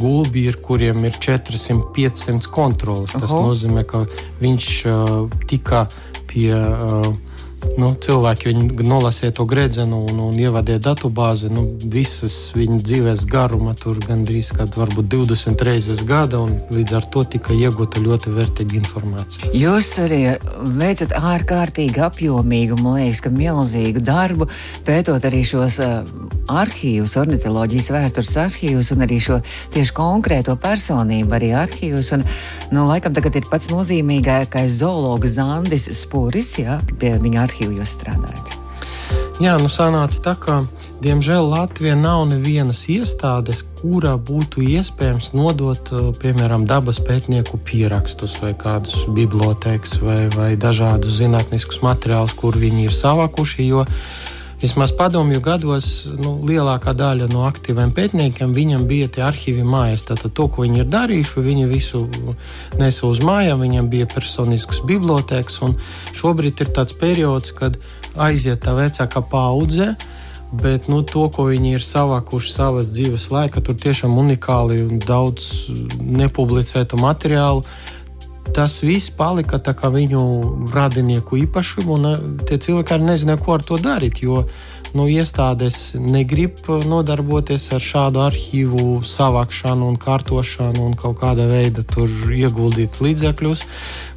gulbi 0.00 0.46
ir, 0.50 0.60
kuriem 0.64 1.02
ir 1.04 1.16
400-500 1.20 2.50
kontrolas. 2.52 3.16
Tas 3.16 3.30
Oho. 3.30 3.50
nozīmē, 3.50 3.84
ka 3.88 4.04
viņš 4.42 4.70
uh, 4.90 5.42
tika 5.50 5.86
pie. 6.30 6.54
Uh, 6.54 7.12
nu, 7.78 7.90
cilvēki 8.02 8.52
nolasīja 8.86 9.34
to 9.36 9.44
gredzenu 9.48 10.00
un, 10.08 10.20
un 10.28 10.38
ievadīja 10.38 10.80
datubāzi. 10.90 11.50
Nu, 11.52 11.66
visas 11.92 12.36
viņa 12.56 12.80
dzīves 12.82 13.26
garuma 13.30 13.74
tur 13.78 14.00
gandrīz 14.06 14.52
varbūt 14.56 15.10
20 15.12 15.64
reizes 15.66 16.02
gada, 16.06 16.40
un 16.40 16.56
līdz 16.74 16.96
ar 16.98 17.08
to 17.12 17.24
tika 17.36 17.56
iegūta 17.56 18.02
ļoti 18.04 18.34
vērtīga 18.36 18.78
informācija. 18.80 19.52
Jūs 19.56 19.92
arī 20.02 20.22
veicat 20.80 21.14
ārkārtīgi 21.16 22.04
apjomīgu, 22.08 22.80
man 22.80 23.00
liekas, 23.00 23.24
ka 23.24 23.34
milzīgu 23.34 24.04
darbu, 24.04 24.48
pētot 24.88 25.28
arī 25.28 25.44
šos 25.46 25.80
uh, 25.84 26.00
arhīvus, 26.62 27.16
ornitoloģijas 27.20 27.90
vēstures 27.94 28.34
arhīvus 28.44 28.92
un 28.94 29.06
arī 29.06 29.20
šo 29.22 29.40
tieši 29.74 29.96
konkrēto 29.96 30.56
personību 30.60 31.36
arī 31.38 31.52
arhīvus. 31.62 32.12
Un, 32.16 32.26
nu, 32.74 32.86
laikam 32.90 33.16
tagad 33.16 33.40
ir 33.40 33.48
pats 33.50 33.70
nozīmīgākais 33.72 34.80
zoologs 34.82 35.36
Zandis 35.38 35.88
Spuris, 36.00 36.56
jā, 36.62 36.80
pie 37.00 37.16
viņa 37.22 37.46
arhīvu 37.46 37.80
jūs 37.80 37.96
strādājat? 37.98 38.56
Jā, 39.40 39.56
nu 39.62 39.70
sanāca 39.72 40.20
tā, 40.26 40.36
ka 40.36 40.60
Diemžēl 41.00 41.46
Latvijā 41.48 41.94
nav 41.96 42.26
nevienas 42.28 42.82
iestādes, 42.92 43.62
kurā 43.78 44.18
būtu 44.20 44.60
iespējams 44.60 45.30
nodot, 45.32 45.80
uh, 45.96 46.10
piemēram, 46.12 46.66
dabas 46.68 46.98
pētnieku 47.00 47.56
pierakstus 47.64 48.34
vai 48.42 48.50
kādus 48.52 49.06
bibliotēkas 49.16 49.96
vai, 50.04 50.18
vai 50.34 50.50
dažādus 50.60 51.16
zinātniskus 51.22 51.80
materiālus, 51.80 52.36
kur 52.36 52.58
viņi 52.60 52.84
ir 52.90 52.96
savākuši. 52.98 53.64
Jo 53.70 53.86
Vismaz 54.60 54.90
padomju 54.92 55.40
gados 55.40 55.86
nu, 56.20 56.34
lielākā 56.44 56.92
daļa 56.92 57.30
no 57.32 57.46
aktīviem 57.48 57.94
pētniekiem 57.96 58.52
viņam 58.52 58.82
bija 58.90 59.06
tie 59.08 59.22
arhīvi 59.24 59.62
mājās. 59.64 60.04
Tātad 60.10 60.34
to, 60.36 60.44
ko 60.52 60.66
viņi 60.66 60.82
ir 60.82 60.90
darījuši, 60.92 61.44
viņi 61.46 61.68
visu 61.70 62.02
nesa 62.76 63.06
uz 63.08 63.22
mājām, 63.24 63.64
viņam 63.64 63.88
bija 63.88 64.08
personisks 64.12 64.82
bibliotēks. 64.84 65.56
Šobrīd 66.18 66.60
ir 66.60 66.72
tāds 66.76 66.92
periods, 66.92 67.54
kad 67.56 67.78
aiziet 68.20 68.60
tā 68.66 68.76
vecākā 68.76 69.22
paudze. 69.32 69.94
Bet 70.52 70.90
nu, 70.90 71.00
to, 71.06 71.24
ko 71.32 71.46
viņi 71.46 71.76
ir 71.78 71.86
savākuši 71.86 72.52
savas 72.52 72.90
dzīves 72.92 73.28
laikā, 73.32 73.62
tur 73.64 73.78
tiešām 73.80 74.18
unikāli 74.18 74.82
un 74.82 75.00
daudz 75.00 75.70
nepublicētu 76.04 76.98
materiālu 77.00 77.64
tas 78.54 78.80
viss 78.82 79.10
palika 79.10 79.60
viņu 79.90 80.24
radinieku 80.74 81.40
īpašumu, 81.44 81.94
un 81.94 82.10
eh, 82.12 82.20
tie 82.48 82.58
cilvēki 82.58 82.96
arī 82.96 83.08
nezināja, 83.12 83.42
ko 83.44 83.56
ar 83.56 83.64
to 83.64 83.78
darīt. 83.78 84.22
Jo 84.22 84.44
nu, 84.94 85.06
iestādes 85.06 85.94
negrib 85.94 86.58
nodarboties 86.88 87.68
ar 87.74 87.82
šādu 87.84 88.22
arhīvu 88.24 89.00
savākšanu 89.06 89.86
un 89.86 89.98
kārtošanu 90.00 90.86
un 90.88 90.96
kaut 90.98 91.20
kāda 91.20 91.46
veida 91.50 91.84
ieguldīt 92.34 93.00
līdzekļus. 93.02 93.66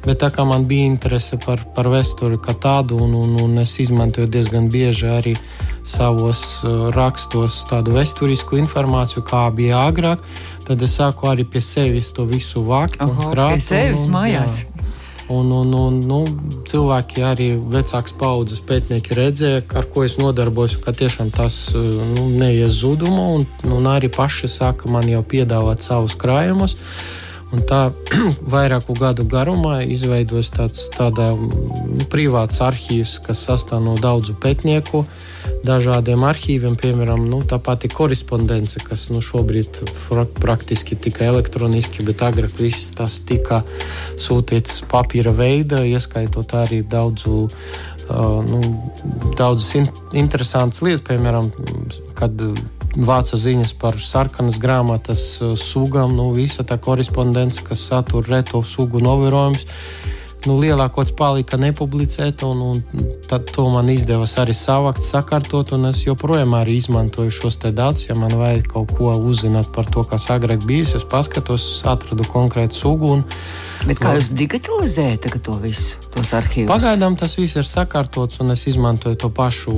Bet 0.04 0.20
tā 0.20 0.30
kā 0.34 0.44
man 0.48 0.66
bija 0.68 0.88
interese 0.90 1.38
par, 1.44 1.62
par 1.76 1.88
vēsturi 1.92 2.40
kā 2.42 2.56
tādu, 2.60 2.98
un, 3.06 3.14
un, 3.14 3.38
un 3.44 3.62
es 3.62 3.76
izmantoju 3.80 4.28
diezgan 4.28 4.68
bieži 4.72 5.08
arī 5.14 5.36
savos 5.84 6.64
uh, 6.64 6.88
rakstos 6.96 7.62
tādu 7.68 7.94
vēsturisku 7.96 8.58
informāciju, 8.60 9.24
kā 9.28 9.46
bija 9.54 9.86
agrāk 9.88 10.20
Tad 10.64 10.82
es 10.84 10.94
sāku 10.96 11.28
arī 11.28 11.44
pie 11.44 11.60
sevis 11.60 12.12
to 12.16 12.24
visu 12.28 12.62
vākt. 12.64 13.00
Oho, 13.04 13.32
krāt, 13.34 13.58
pie 13.58 13.64
sevis 13.64 14.06
un, 14.08 14.14
mājās. 14.16 14.62
Jā. 14.62 14.70
Un, 15.32 15.48
un, 15.56 15.70
un, 15.72 15.98
nu, 16.04 16.18
cilvēki, 16.68 17.22
arī 17.24 17.48
vecākas 17.72 18.12
paudzes 18.20 18.60
pētnieki 18.64 19.16
redzēja, 19.16 19.62
ar 19.76 19.88
ko 19.92 20.04
es 20.04 20.18
nodarbojos, 20.20 20.76
ka 20.84 20.92
tiešām 20.92 21.32
tas 21.32 21.56
nu, 21.72 22.26
neies 22.28 22.76
zudumu. 22.82 23.38
Un, 23.38 23.46
un 23.72 23.88
arī 23.88 24.12
paši 24.12 24.50
sāka 24.52 24.92
man 24.92 25.08
jau 25.08 25.24
piedāvāt 25.24 25.84
savus 25.84 26.16
krājumus. 26.20 26.76
Un 27.54 27.64
tā 27.68 27.86
vairāku 28.54 28.96
gadu 29.00 29.24
garumā 29.28 29.78
izveidojas 29.84 30.52
tāds 30.56 30.88
nu, 30.96 32.04
privāts 32.12 32.60
arhīvs, 32.64 33.20
kas 33.24 33.46
sastāv 33.48 33.84
no 33.84 33.96
daudzu 34.00 34.36
pētnieku. 34.40 35.04
Uh, 35.04 35.30
dažādiem 35.64 36.22
arhīviem, 36.26 36.76
piemēram, 36.80 37.24
nu, 37.30 37.40
tā 37.46 37.58
pati 37.62 37.88
korespondence, 37.92 38.82
kas 38.84 39.08
nu, 39.12 39.22
šobrīd 39.24 39.82
praktiski 40.40 40.96
tikai 40.96 41.30
elektroniski, 41.32 42.04
bet 42.06 42.22
agrāk 42.26 42.56
viss 42.60 42.92
tas 42.96 43.20
tika 43.26 43.62
sūtīts 44.20 44.82
papīra 44.90 45.34
veidā, 45.36 45.84
ieskaitot 45.88 46.56
arī 46.64 46.82
daudzu. 46.82 47.44
Uh, 47.44 47.92
nu, 48.44 48.60
daudzas 49.38 49.74
in 49.74 49.86
interesantas 50.12 50.82
lietas, 50.84 51.04
piemēram, 51.06 51.48
kad 52.18 52.36
vāca 52.94 53.38
ziņas 53.40 53.72
par 53.80 53.96
sarkanas 53.96 54.58
grāmatas 54.60 55.24
sugām, 55.60 56.12
nu, 56.16 56.30
visa 56.36 56.66
tā 56.68 56.76
korespondence, 56.78 57.64
kas 57.64 57.86
satur 57.88 58.28
reto 58.28 58.62
sugu 58.68 59.00
novērojumus 59.02 59.64
nu, 60.48 60.56
lielākoties 60.62 61.14
palika 61.18 61.58
nepublicēta, 61.60 62.46
un, 62.46 62.72
un 62.72 63.10
tad 63.28 63.50
to 63.54 63.66
man 63.72 63.90
izdevās 63.92 64.36
arī 64.40 64.54
savākt, 64.56 65.04
sakārtot, 65.04 65.74
un 65.76 65.90
es 65.90 66.04
joprojām 66.06 66.56
arī 66.58 66.78
izmantoju 66.80 67.34
šos 67.34 67.60
te 67.62 67.72
datus. 67.74 68.08
Ja 68.08 68.16
man 68.18 68.34
vajag 68.38 68.68
kaut 68.72 68.94
ko 68.98 69.12
uzzināt 69.30 69.70
par 69.74 69.88
to, 69.90 70.04
kas 70.08 70.28
agrāk 70.34 70.66
bijis, 70.68 70.94
es 70.98 71.06
paskatos, 71.08 71.66
atradu 71.88 72.26
konkrētu 72.30 72.80
sugu. 72.84 73.14
Un, 73.18 73.24
Bet 73.84 74.00
kā 74.00 74.14
jūs 74.16 74.30
digitalizējat 74.32 75.26
to 75.44 75.56
visu, 75.60 75.98
tos 76.14 76.30
arhīvus? 76.36 76.70
Pagaidām 76.70 77.16
tas 77.20 77.34
viss 77.36 77.58
ir 77.58 77.66
sakārtots, 77.68 78.40
un 78.40 78.54
es 78.54 78.64
izmantoju 78.70 79.18
to 79.20 79.30
pašu 79.34 79.74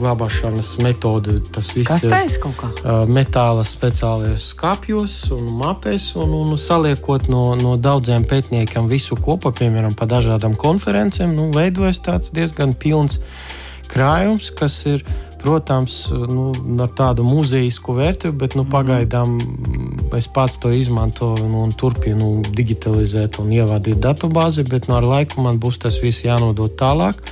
glabāšanas 0.00 0.76
metodi. 0.84 1.38
Tas 1.52 1.70
viss 1.76 1.90
Kas 1.90 2.06
ir 2.08 2.40
kaut 2.42 2.56
kā? 2.58 2.70
metāla 3.10 3.64
speciālajos 3.66 4.50
skāpjos 4.54 5.18
un 5.36 5.52
mapēs, 5.60 6.08
un, 6.18 6.34
un 6.42 6.56
saliekot 6.60 7.30
no, 7.32 7.44
no 7.60 7.76
daudziem 7.76 8.26
pētniekiem 8.28 8.90
visu 8.90 9.18
kopā, 9.20 9.52
piemēram, 9.56 9.94
pa 9.98 10.08
dažādām 10.10 10.56
konferencēm, 10.58 11.36
nu, 11.36 11.50
veidojas 11.54 12.02
tāds 12.02 12.34
diezgan 12.34 12.74
pilns 12.74 13.20
krājums, 13.92 14.50
kas 14.56 14.80
ir 14.90 15.04
protams, 15.46 16.08
nu, 16.10 16.50
ar 16.82 16.90
tādu 16.98 17.22
muzejisku 17.26 17.94
vērtību, 17.94 18.34
bet 18.40 18.56
nu, 18.58 18.64
mhm. 18.66 18.72
pagaidām 18.72 19.38
es 20.16 20.26
pats 20.32 20.58
to 20.62 20.72
izmantoju 20.74 21.46
nu, 21.46 21.62
un 21.66 21.74
turpinu 21.74 22.40
digitalizēt 22.50 23.38
un 23.42 23.54
ievadīt 23.54 24.02
datubāzi, 24.02 24.66
bet 24.66 24.90
nu, 24.90 24.98
ar 24.98 25.06
laiku 25.06 25.44
man 25.44 25.60
būs 25.62 25.78
tas 25.86 26.00
viss 26.02 26.26
jānodod 26.26 26.74
tālāk. 26.80 27.22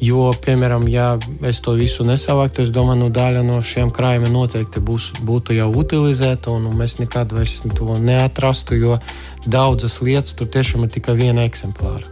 Jo, 0.00 0.30
piemēram, 0.40 0.86
ja 0.88 1.10
es 1.44 1.60
to 1.64 1.74
visu 1.76 2.06
nesavāktu, 2.08 2.64
es 2.64 2.70
domāju, 2.72 3.02
nu, 3.02 3.10
daļa 3.12 3.42
no 3.44 3.60
šiem 3.64 3.92
krājumiem 3.92 4.32
noteikti 4.32 4.80
būs, 4.80 5.10
būtu 5.28 5.58
jau 5.58 5.68
utilizēta, 5.80 6.54
un 6.56 6.72
mēs 6.78 6.96
nekad 7.02 7.32
vairs 7.36 7.58
to 7.76 7.96
neatrastu, 8.00 8.78
jo 8.80 8.96
daudzas 9.44 10.00
lietas 10.00 10.36
tur 10.38 10.48
tiešām 10.48 10.86
ir 10.86 10.94
tikai 10.96 11.16
viena 11.20 11.44
eksemplāra. 11.44 12.08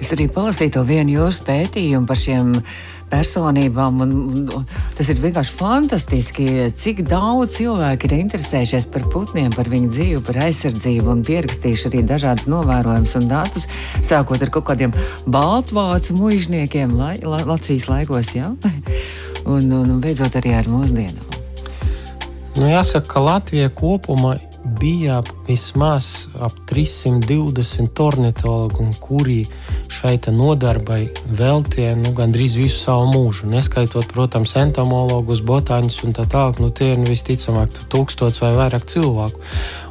Es 0.00 0.12
arī 0.12 0.28
palasīju 0.28 0.76
to 0.76 0.84
vienu 0.84 1.16
jūsu 1.16 1.46
pētījumu 1.48 2.08
par 2.08 2.20
šiem 2.20 2.58
personībām. 3.10 4.00
Un, 4.04 4.14
un, 4.54 4.64
tas 4.98 5.10
ir 5.12 5.20
vienkārši 5.22 5.54
fantastiski, 5.58 6.46
cik 6.78 7.04
daudz 7.10 7.58
cilvēku 7.58 8.08
ir 8.08 8.16
interesējušies 8.20 8.88
par 8.94 9.08
putniem, 9.12 9.50
par 9.54 9.70
viņu 9.72 9.90
dzīvi, 9.92 10.22
par 10.26 10.40
aizsardzību 10.46 11.12
un 11.14 11.24
pierakstījuši 11.26 11.90
arī 11.90 12.04
dažādas 12.14 12.48
novērojumus 12.50 13.16
un 13.20 13.28
datus, 13.30 13.68
sākot 14.04 14.42
ar 14.42 14.52
kaut 14.54 14.68
kādiem 14.72 14.96
baltvācu 15.26 16.18
muizniekiem 16.18 16.96
lai, 16.98 17.16
la, 17.22 17.44
Latvijas 17.48 17.88
laikos, 17.90 18.34
ja? 18.36 18.54
un, 19.54 19.70
un, 19.70 19.94
un 19.96 20.00
beidzot 20.02 20.40
arī 20.40 20.56
ar 20.58 20.70
mūsdienām. 20.70 21.30
Nu, 22.54 22.68
jāsaka, 22.70 23.08
ka 23.10 23.22
Latvija 23.22 23.70
kopumā 23.74 24.36
bija 24.64 25.22
vismaz 25.48 26.26
ap 26.40 26.52
320 26.70 28.00
ornitologu, 28.00 28.86
kuri 29.00 29.44
šai 29.92 30.16
nodarbai 30.32 31.08
veltīja 31.38 31.94
nu, 32.00 32.12
gandrīz 32.16 32.56
visu 32.58 32.78
savu 32.78 33.10
mūžu. 33.12 33.48
Neskaitot, 33.52 34.08
protams, 34.12 34.56
entomologus, 34.56 35.42
botāņus 35.44 36.00
un 36.06 36.16
tā 36.16 36.24
tālāk, 36.30 36.60
nu, 36.62 36.70
tie 36.70 36.92
ir 36.94 37.02
nu, 37.02 37.08
visticamāk 37.10 37.76
tūkstots 37.92 38.40
vai 38.42 38.54
vairāk 38.56 38.88
cilvēku. 38.90 39.44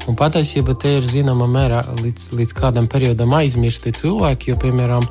Un 0.09 0.17
patiesībā 0.19 0.75
te 0.79 0.97
ir 0.97 1.07
zināmā 1.07 1.47
mērā 1.47 1.83
līdz, 2.01 2.33
līdz 2.35 2.57
kādam 2.57 2.89
periodam 2.91 3.31
aizmirsti 3.37 3.93
cilvēki, 3.95 4.51
jo, 4.51 4.59
piemēram, 4.59 5.07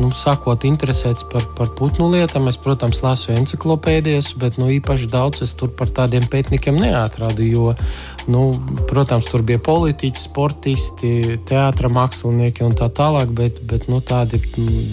nu, 0.00 0.10
sākot 0.16 0.64
interesēties 0.68 1.26
par, 1.30 1.46
par 1.58 1.70
putnu 1.78 2.08
lietām, 2.12 2.48
es, 2.50 2.58
protams, 2.60 3.00
lasu 3.04 3.32
encyklopēdijas, 3.34 4.32
bet 4.40 4.58
nu, 4.60 4.68
īpaši 4.76 5.08
daudz 5.12 5.44
es 5.46 5.54
tur 5.58 5.72
par 5.76 5.92
tādiem 5.94 6.26
pētniekiem 6.30 6.78
neatradu. 6.82 7.46
Jo, 7.46 7.74
nu, 8.30 8.46
protams, 8.90 9.28
tur 9.30 9.44
bija 9.46 9.62
politiķi, 9.64 10.20
sportisti, 10.20 11.14
teātris, 11.48 11.94
mākslinieki 11.94 12.64
un 12.66 12.76
tā 12.78 12.90
tālāk, 12.92 13.32
bet, 13.36 13.62
bet 13.70 13.88
nu, 13.92 14.00
tādi 14.04 14.40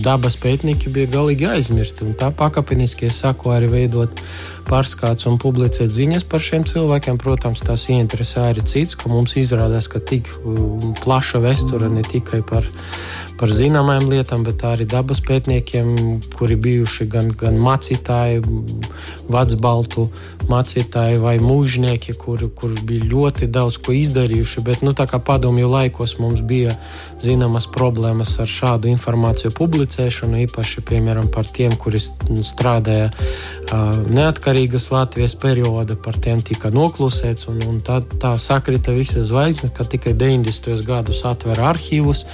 dabas 0.03 0.37
pētnieki 0.41 0.93
bija 0.93 1.11
galīgi 1.17 1.49
aizmirsti. 1.55 2.13
Tā 2.19 2.31
pakāpeniski 2.35 3.09
es 3.09 3.21
sāku 3.23 3.53
arī 3.55 3.71
veidot 3.71 4.23
pārskats 4.67 5.27
un 5.29 5.39
publicēt 5.41 5.91
ziņas 5.91 6.25
par 6.29 6.43
šiem 6.43 6.65
cilvēkiem. 6.67 7.19
Protams, 7.21 7.63
tas 7.65 7.87
ieinteresē 7.91 8.49
arī 8.51 8.65
cits, 8.67 8.97
ka 8.99 9.11
mums 9.11 9.35
izrādās, 9.39 9.89
ka 9.91 9.99
tik 9.99 10.29
plaša 11.03 11.41
vēsture 11.43 11.89
ne 11.91 12.03
tikai 12.07 12.41
par, 12.47 12.67
par 13.41 13.49
zināmām 13.57 14.05
lietām, 14.11 14.43
bet 14.45 14.61
arī 14.69 14.85
dabas 14.85 15.17
pētniekiem, 15.25 15.95
kuri 16.37 16.59
bijuši 16.61 17.07
gan, 17.09 17.31
gan 17.33 17.57
mācītāji, 17.57 18.43
vecbaltu 19.33 20.05
mācītāji 20.49 21.19
vai 21.21 21.35
mūžnieki, 21.41 22.15
kuri, 22.19 22.49
kuri 22.55 22.81
bija 22.87 23.07
ļoti 23.11 23.47
daudz 23.51 23.77
ko 23.83 23.93
izdarījuši. 23.95 24.63
Bet, 24.65 24.81
nu, 24.85 24.93
tā 24.97 25.07
kā 25.09 25.19
padomju 25.21 25.69
laikos 25.71 26.17
mums 26.21 26.41
bija 26.45 26.75
zināmas 27.21 27.67
problēmas 27.71 28.33
ar 28.41 28.49
šādu 28.49 28.89
informāciju 28.91 29.53
publicēšanu, 29.57 30.41
īpaši 30.47 30.83
piemēram 30.87 31.29
par 31.33 31.49
tiem, 31.49 31.75
kuri 31.79 32.01
strādāja 32.01 33.11
uh, 33.11 33.91
neatkarīgas 34.09 34.89
Latvijas 34.93 35.35
perioda, 35.39 35.95
par 35.95 36.17
tiem 36.21 36.41
tika 36.41 36.71
noklusēts. 36.73 37.47
Un, 37.51 37.61
un 37.69 37.81
tā, 37.85 38.01
tā 38.21 38.33
sakrita 38.39 38.95
visas 38.95 39.29
zvaigznes, 39.29 39.73
ka 39.77 39.85
tikai 39.87 40.15
90. 40.17 40.81
gadus 40.87 41.23
atver 41.27 41.61
arhīvus, 41.71 42.25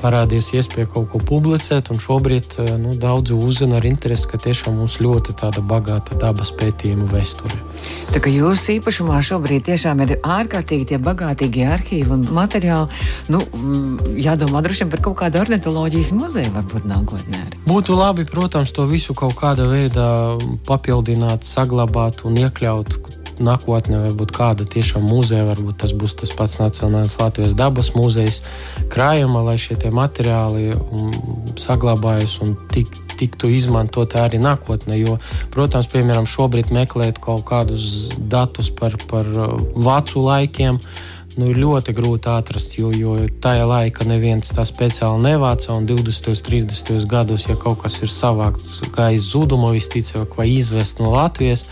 parādījās 0.00 0.52
iespēja 0.56 0.90
kaut 0.94 1.10
ko 1.12 1.22
publicēt, 1.32 1.92
šobrīd 2.00 2.48
uh, 2.62 2.74
nu, 2.80 2.94
daudzi 2.96 3.36
uzzina 3.36 3.80
ar 3.80 3.88
interesi, 3.88 4.28
ka 4.30 4.40
tiešām 4.40 4.80
mums 4.80 5.00
ļoti 5.04 5.36
tāda 5.40 5.64
bagāta 5.64 6.16
dabas 6.20 6.52
pētījuma 6.56 7.10
vēsture. 7.12 7.49
Tā 8.10 8.18
kā 8.18 8.30
jūsu 8.34 8.74
īpašumā 8.74 9.20
šobrīd 9.22 9.68
tiešām 9.68 10.00
ir 10.02 10.16
ārkārtīgi 10.18 10.88
tie 10.90 10.98
bagātīgie 11.02 11.68
arhīvi 11.76 12.10
un 12.16 12.24
materiāli, 12.34 12.90
nu, 13.30 13.38
mm, 13.38 14.16
jādomā 14.18 14.64
droši 14.66 14.82
vien 14.84 14.90
par 14.96 15.04
kaut 15.04 15.18
kādu 15.22 15.38
ornitoloģijas 15.44 16.10
muzeju 16.18 16.50
varbūt 16.56 16.88
nākotnē. 16.90 17.44
Arī. 17.46 17.62
Būtu 17.70 17.94
labi, 17.94 18.26
protams, 18.26 18.74
to 18.74 18.88
visu 18.90 19.14
kaut 19.14 19.38
kādā 19.38 19.68
veidā 19.70 20.10
papildināt, 20.66 21.46
saglabāt 21.46 22.24
un 22.26 22.42
iekļaut 22.42 22.98
nākotnē 23.44 24.02
varbūt 24.04 24.32
kāda 24.36 24.66
tiešām 24.68 25.06
muzeja, 25.10 25.46
varbūt 25.48 25.80
tas 25.82 25.94
būs 25.96 26.16
tas 26.20 26.32
pats 26.36 26.58
Nacionālais 26.60 27.16
Latvijas 27.20 27.56
dabas 27.58 27.92
muzejs, 27.96 28.42
krājuma, 28.92 29.44
lai 29.48 29.56
šie 29.60 29.78
materiāli 29.90 30.74
um, 30.76 31.12
saglabājas 31.60 32.38
un 32.44 32.56
tik, 32.72 32.90
tiktu 33.20 33.52
izmantot 33.52 34.16
arī 34.20 34.40
nākotnē. 34.42 34.98
Jo, 35.00 35.18
protams, 35.54 35.90
piemēram, 35.92 36.28
šobrīd 36.28 36.74
meklēt 36.74 37.22
kaut 37.22 37.46
kādus 37.48 38.10
datus 38.18 38.70
par, 38.70 38.98
par 39.10 39.28
uh, 39.34 39.56
vācu 39.76 40.26
laikiem 40.26 40.80
nu, 41.38 41.50
ir 41.50 41.60
ļoti 41.60 41.94
grūti 41.94 42.30
atrast, 42.30 42.74
jo, 42.78 42.90
jo 42.94 43.14
tajā 43.42 43.66
laikā 43.68 44.06
neviens 44.08 44.50
tā 44.54 44.64
speciāli 44.68 45.22
nevāca. 45.24 45.72
Un 45.76 45.86
20. 45.88 46.30
un 46.32 46.40
30. 46.50 47.06
gados, 47.10 47.46
ja 47.48 47.56
kaut 47.60 47.82
kas 47.84 48.00
ir 48.02 48.12
savākts 48.12 48.80
kā 48.94 49.10
iz 49.14 49.30
zuduma, 49.30 49.72
visticamāk, 49.74 50.34
vai 50.38 50.48
izvest 50.52 51.02
no 51.02 51.14
Latvijas, 51.14 51.68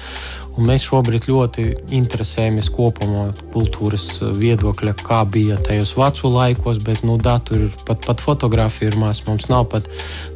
Un 0.59 0.67
mēs 0.67 0.89
šobrīd 0.89 1.29
ļoti 1.31 1.65
interesējamies 1.95 2.67
kopumā 2.75 3.29
kultūras 3.53 4.09
viedokļa, 4.35 4.97
kā 5.07 5.21
bija 5.31 5.59
tajos 5.63 5.93
vecu 5.95 6.33
laikos, 6.35 6.81
bet 6.83 7.05
nu, 7.07 7.15
datoru 7.23 7.69
pat, 7.87 8.03
pat 8.09 8.25
fotografija 8.25 8.91
ir 8.91 8.99
maz. 8.99 9.21
Mums 9.29 9.47
nav 9.53 9.69
pat 9.71 9.87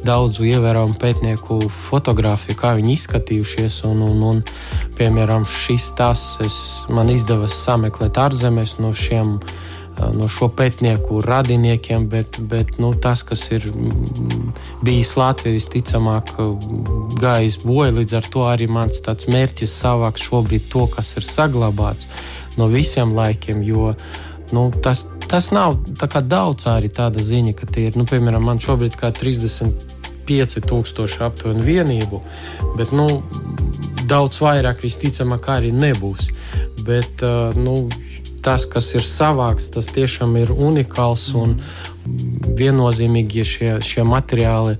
daudzu 0.07 0.47
ievērojumu 0.47 0.95
pētnieku 1.01 1.59
fotografiju, 1.89 2.55
kā 2.61 2.71
viņi 2.79 2.95
izskatījušies. 2.95 3.81
Un, 3.89 4.05
un, 4.07 4.23
un, 4.29 4.39
piemēram, 4.95 5.43
šis 5.43 5.89
tas 5.99 6.23
es, 6.45 6.55
man 6.87 7.11
izdevās 7.11 7.59
sameklēt 7.65 8.21
ārzemēs 8.23 8.77
no 8.79 8.93
šiem 8.95 9.35
no 10.17 10.27
šo 10.31 10.47
pētnieku 10.53 11.21
radiniekiem, 11.25 12.07
bet, 12.09 12.39
bet 12.49 12.77
nu, 12.81 12.93
tas, 12.93 13.23
kas 13.25 13.51
ir 13.53 13.65
bijis 14.85 15.15
Latvijā, 15.19 15.53
visticamāk, 15.57 16.25
gājis 17.21 17.57
bojā. 17.63 17.91
Līdz 17.99 18.13
ar 18.19 18.25
to 18.33 18.41
arī 18.49 18.65
mans 18.71 18.97
mērķis 19.03 19.79
savākt 19.83 20.19
šobrīd 20.23 20.63
to, 20.73 20.83
kas 20.91 21.07
ir 21.17 21.23
saglabāts 21.27 22.05
no 22.57 22.65
visiem 22.71 23.09
laikiem. 23.17 23.57
Jo, 23.65 23.93
nu, 24.53 24.61
tas, 24.83 24.99
tas 25.29 25.51
nav 25.55 25.69
daudz 26.21 26.63
arī 26.69 26.89
tāda 26.93 27.19
ziņa, 27.23 27.53
ka 27.57 27.65
tie 27.69 27.83
ir, 27.89 27.93
nu, 27.99 28.05
piemēram, 28.09 28.43
man 28.49 28.59
šobrīd 28.63 28.93
kā 28.99 29.07
35,000 29.15 31.27
aptuveni 31.27 31.63
vienību, 31.69 32.17
bet 32.77 32.89
nu, 32.95 33.07
daudz 34.09 34.35
vairāk 34.43 34.77
visticamāk 34.83 35.43
arī 35.49 35.71
nebūs. 35.75 36.23
Bet, 36.83 37.23
nu, 37.55 37.75
tas, 38.43 38.67
kas 38.69 38.91
ir 38.97 39.05
savāks, 39.07 39.71
tas 39.73 39.89
tiešām 39.93 40.35
ir 40.41 40.53
unikāls 40.53 41.29
un 41.39 41.57
viennozīmīgi 42.59 43.47
šie, 43.47 43.73
šie 43.83 44.05
materiāli. 44.07 44.77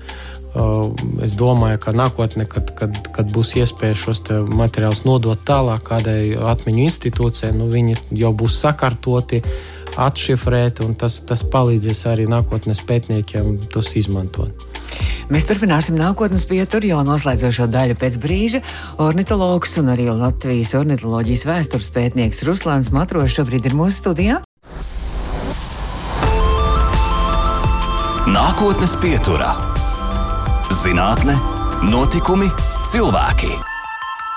Uh, 0.54 0.92
es 1.26 1.34
domāju, 1.34 1.80
ka 1.82 1.92
nākotnē, 1.98 2.46
kad, 2.46 2.68
kad, 2.78 2.98
kad 3.16 3.32
būs 3.34 3.56
iespēja 3.58 3.98
šos 3.98 4.22
materiālus 4.54 5.02
nodot 5.08 5.40
tālāk 5.48 5.82
kādai 5.88 6.36
atmiņu 6.38 6.84
institūcijai, 6.84 7.56
nu, 7.58 7.72
viņi 7.74 7.98
jau 8.22 8.30
būs 8.38 8.60
sakārtoti, 8.62 9.42
atšifrēti, 9.98 10.86
un 10.86 10.94
tas, 10.98 11.20
tas 11.26 11.42
palīdzēs 11.46 12.06
arī 12.12 12.30
nākotnes 12.30 12.84
pētniekiem 12.86 13.58
tos 13.74 13.96
izmantot. 13.98 14.70
Mēs 15.34 15.48
turpināsim 15.50 15.96
nākotnes 15.98 16.44
pieturu 16.46 16.92
jau 16.92 17.00
noslēdzošo 17.08 17.66
daļu 17.74 17.96
pēc 17.98 18.20
brīža. 18.22 18.60
Ornitologs 19.02 19.74
un 19.82 19.90
arī 19.90 20.06
Latvijas 20.14 20.76
ornitoloģijas 20.78 21.48
vēstures 21.50 21.90
pētnieks 21.96 22.44
Ruslāns 22.46 22.92
Matros 22.94 23.34
šobrīd 23.34 23.66
ir 23.66 23.74
mūsu 23.80 23.98
studijā. 24.04 24.38
Nākotnes 28.30 28.94
pieturā- 29.02 29.58
zinātne, 30.86 31.42
notikumi, 31.90 32.54
cilvēki. 32.86 33.73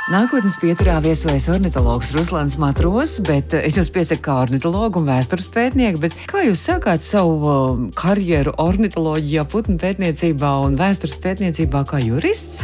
Nākotnes 0.06 0.54
pieturā 0.62 1.00
viesojas 1.02 1.48
ornitologs 1.50 2.12
Ruslans 2.14 2.54
Matros, 2.62 3.16
bet 3.26 3.56
es 3.58 3.74
jūs 3.74 3.88
piesaku 3.90 4.22
kā 4.22 4.36
ornitologu 4.44 5.00
un 5.00 5.08
vēstures 5.08 5.48
pētnieku. 5.50 6.12
Kā 6.30 6.44
jūs 6.46 6.62
sākāt 6.62 7.02
savu 7.02 7.40
um, 7.50 7.80
karjeru 7.90 8.52
ornitoloģijā, 8.62 9.42
putnu 9.50 9.74
pētniecībā 9.82 10.52
un 10.62 10.78
vēstures 10.78 11.18
pētniecībā 11.24 11.82
kā 11.90 11.98
jurists? 12.04 12.62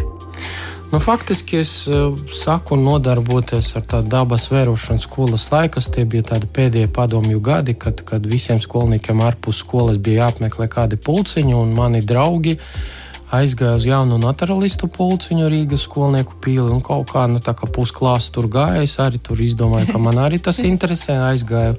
Nu, 0.92 1.02
faktiski 1.02 1.58
es 1.64 1.74
uh, 1.90 2.14
saku 2.30 2.78
nodarboties 2.78 3.74
ar 3.74 3.90
tādu 3.90 4.14
dabas 4.14 4.46
vērošanas 4.54 5.10
skolas 5.10 5.50
laikus. 5.50 5.90
Tie 5.90 6.06
bija 6.06 6.30
tādi 6.36 6.46
pēdējie 6.46 6.94
padomju 6.94 7.42
gadi, 7.42 7.74
kad, 7.74 8.06
kad 8.06 8.22
visiem 8.22 8.62
skolniekiem 8.62 9.18
ārpus 9.26 9.64
skolas 9.66 9.98
bija 9.98 10.28
jāapmeklē 10.28 10.70
kādi 10.70 11.02
pulciņi 11.10 11.58
un 11.58 11.74
mani 11.74 12.06
draugi 12.06 12.60
aizgāju 13.32 13.78
uz 13.80 13.86
jaunu 13.88 14.18
naturalistu 14.20 14.88
pulciņu 14.92 15.48
Rīgas 15.48 15.86
skolnieku 15.86 16.36
pīli 16.44 16.68
un 16.74 16.82
kaut 16.84 17.08
kā, 17.14 17.24
nu, 17.30 17.40
tā 17.40 17.54
kā 17.56 17.68
pusklāsts 17.70 18.32
tur 18.34 18.48
gāja. 18.52 18.82
Es 18.84 18.98
arī 19.00 19.20
tur 19.24 19.40
izdomāju, 19.40 19.88
ka 19.94 20.00
man 20.02 20.20
arī 20.20 20.40
tas 20.42 20.60
interesē. 20.66 21.16
Aizgāju 21.30 21.78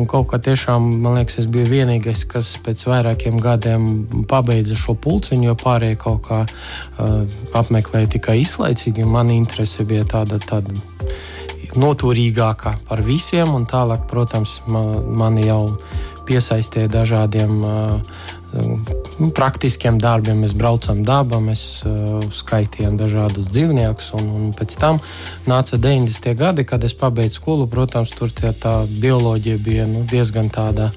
un 0.00 0.08
kaut 0.10 0.28
kā 0.30 0.40
tiešām, 0.42 0.90
man 1.02 1.16
liekas, 1.20 1.38
es 1.42 1.48
biju 1.52 1.70
vienīgais, 1.72 2.26
kas 2.28 2.54
pēc 2.64 2.84
vairākiem 2.90 3.40
gadiem 3.40 3.88
pabeidza 4.28 4.76
šo 4.78 4.96
pulciņu, 5.00 5.48
jo 5.48 5.56
pārējie 5.64 6.00
kaut 6.00 6.26
kā 6.28 6.42
uh, 6.44 7.22
apmeklēja 7.56 8.12
tikai 8.18 8.42
izlaicīgi. 8.44 9.08
Man 9.08 9.32
interese 9.32 9.88
bija 9.88 10.08
tāda. 10.16 10.40
tāda 10.44 10.76
Noturīgākā 11.72 12.74
par 12.84 13.00
visiem, 13.00 13.48
un 13.56 13.62
tālāk, 13.64 14.02
protams, 14.10 14.58
man, 14.68 15.06
mani 15.16 15.46
jau 15.46 15.62
piesaistīja 16.28 16.90
dažādiem 16.92 17.62
uh, 17.64 18.18
nu, 18.52 19.30
praktiskiem 19.34 19.98
darbiem. 20.02 20.42
Mēs 20.44 20.54
braucam 20.56 21.02
dabā, 21.06 21.40
mēs 21.42 21.64
uh, 21.88 22.22
skaitījām 22.34 22.96
dažādus 23.00 23.50
dzīvniekus. 23.52 24.12
Un, 24.18 24.30
un 24.38 24.54
pēc 24.56 24.76
tam 24.80 25.00
nāca 25.48 25.80
90. 25.80 26.32
gadi, 26.38 26.66
kad 26.68 26.84
es 26.84 26.96
pabeidzu 26.98 27.40
skolu. 27.40 27.68
Protams, 27.70 28.14
tur 28.16 28.32
tie, 28.34 28.54
tā 28.56 28.82
bioloģija 29.00 29.62
bija 29.62 29.86
nu, 29.90 30.06
diezgan 30.08 30.50
tāda 30.52 30.90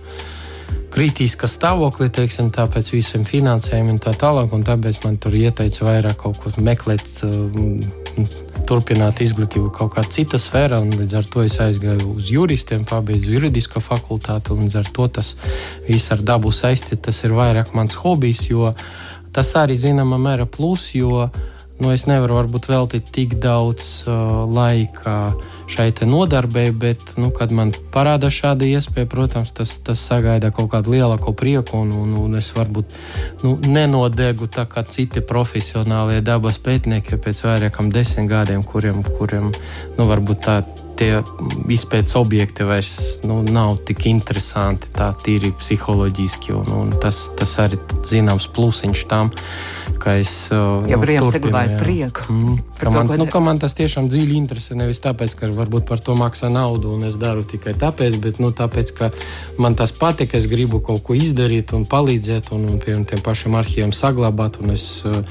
kritiska 0.95 1.49
stāvoklī, 1.51 2.07
teiksim, 2.13 2.53
tāpēc 2.55 2.93
visiem 2.93 3.25
finansējumiem 3.27 3.97
un 3.97 4.03
tā 4.03 4.15
tālāk. 4.15 4.53
Un 4.55 4.65
tāpēc 4.67 5.03
man 5.03 5.19
tur 5.21 5.35
ieteica 5.35 5.87
vairāk 5.89 6.19
kaut 6.23 6.43
ko 6.43 6.55
meklēt. 6.63 7.07
Uh, 7.25 8.44
turpināt 8.67 9.21
izglītību 9.23 9.71
kaut 9.75 9.93
kādā 9.95 10.11
citā 10.11 10.39
sfērā, 10.41 10.79
līdz 10.83 11.15
ar 11.19 11.27
to 11.29 11.43
es 11.45 11.57
aizgāju 11.63 12.15
uz 12.17 12.29
juristiem, 12.33 12.85
pabeidzu 12.89 13.35
juridisko 13.35 13.81
fakultāti, 13.83 14.57
līdz 14.57 14.79
ar 14.81 14.91
to 14.95 15.07
tas 15.17 15.33
viss 15.87 16.11
ar 16.15 16.23
dabu 16.25 16.53
saistīts. 16.55 17.03
Tas 17.05 17.23
ir 17.27 17.35
vairāk 17.37 17.73
mans 17.77 17.97
hobijs, 18.01 18.45
jo 18.49 18.73
tas 19.35 19.53
arī 19.59 19.77
zināmā 19.79 20.19
mērā 20.21 20.47
plus, 20.49 20.89
jo 20.97 21.27
nu, 21.79 21.91
es 21.91 22.05
nevaru 22.07 22.37
varbūt 22.39 22.69
veltīt 22.71 23.09
tik 23.11 23.35
daudz 23.43 24.05
uh, 24.07 24.45
laika 24.47 25.33
šai 25.71 25.89
nodarbei, 26.07 26.69
bet, 26.71 27.03
nu, 27.19 27.31
kad 27.35 27.51
man 27.55 27.73
parādās 27.93 28.37
šāda 28.37 28.67
iespēja, 28.69 29.09
protams, 29.11 29.51
tas, 29.55 29.75
tas 29.83 29.99
sagaida 29.99 30.53
kaut 30.55 30.71
kādu 30.71 30.93
lielāku 30.95 31.33
prieku, 31.35 31.81
un, 31.83 31.91
un, 31.99 32.15
un 32.21 32.39
es 32.39 32.51
varbūt 32.55 32.95
nu, 33.43 33.57
nenodegu 33.65 34.47
tā 34.47 34.67
kā 34.69 34.85
citi 34.87 35.23
profesionālie 35.25 36.21
dabas 36.25 36.61
pētnieki 36.61 37.19
pēc 37.21 37.43
vairākiem 37.47 37.91
desmit 37.91 38.31
gadiem, 38.31 38.63
kuriem, 38.63 39.03
kuriem 39.17 39.51
nu, 39.51 40.07
varbūt 40.07 40.43
tā 40.47 40.59
tie 40.95 41.19
izpētes 41.71 42.15
objekti 42.15 42.65
vairs 42.67 42.93
nu, 43.27 43.41
nav 43.43 43.79
tik 43.87 44.05
interesanti, 44.09 44.91
tā 44.95 45.11
tīri 45.23 45.51
psiholoģiski. 45.59 46.53
Un, 46.55 46.71
un 46.79 46.93
tas, 47.03 47.25
tas 47.39 47.57
arī 47.63 47.79
zināms 48.07 48.47
plusiņš 48.55 49.05
tam, 49.11 49.31
ka 50.01 50.15
es 50.21 50.31
uh, 50.53 50.85
jau 50.89 50.99
nu, 51.01 51.31
saglabāju 51.33 51.79
prieku. 51.79 52.25
Mm, 52.29 52.55
ka, 52.79 52.91
man, 52.93 53.09
to, 53.09 53.17
nu, 53.19 53.25
ka 53.31 53.41
man 53.43 53.59
tas 53.61 53.75
tiešām 53.77 54.09
dziļi 54.11 54.37
interesē. 54.37 54.77
Nevis 54.79 55.01
tāpēc, 55.03 55.35
ka 55.39 55.49
varbūt 55.55 55.87
par 55.89 56.03
to 56.03 56.15
maksā 56.19 56.49
naudu 56.53 56.93
un 56.95 57.07
es 57.07 57.17
daru 57.21 57.45
tikai 57.47 57.75
tāpēc, 57.79 58.17
bet 58.23 58.39
nu, 58.43 58.51
tāpēc, 58.55 58.93
ka 58.97 59.11
man 59.61 59.77
tas 59.79 59.93
patīk. 59.95 60.37
Es 60.37 60.49
gribu 60.51 60.81
kaut 60.85 61.03
ko 61.05 61.17
izdarīt 61.17 61.75
un 61.77 61.87
palīdzēt, 61.89 62.51
un, 62.55 62.65
un 62.73 62.79
pie 62.83 62.97
tiem 63.09 63.25
pašiem 63.25 63.59
arhīviem 63.59 63.93
saglabāt. 63.95 64.61
Es 64.75 64.87
uh, 65.07 65.21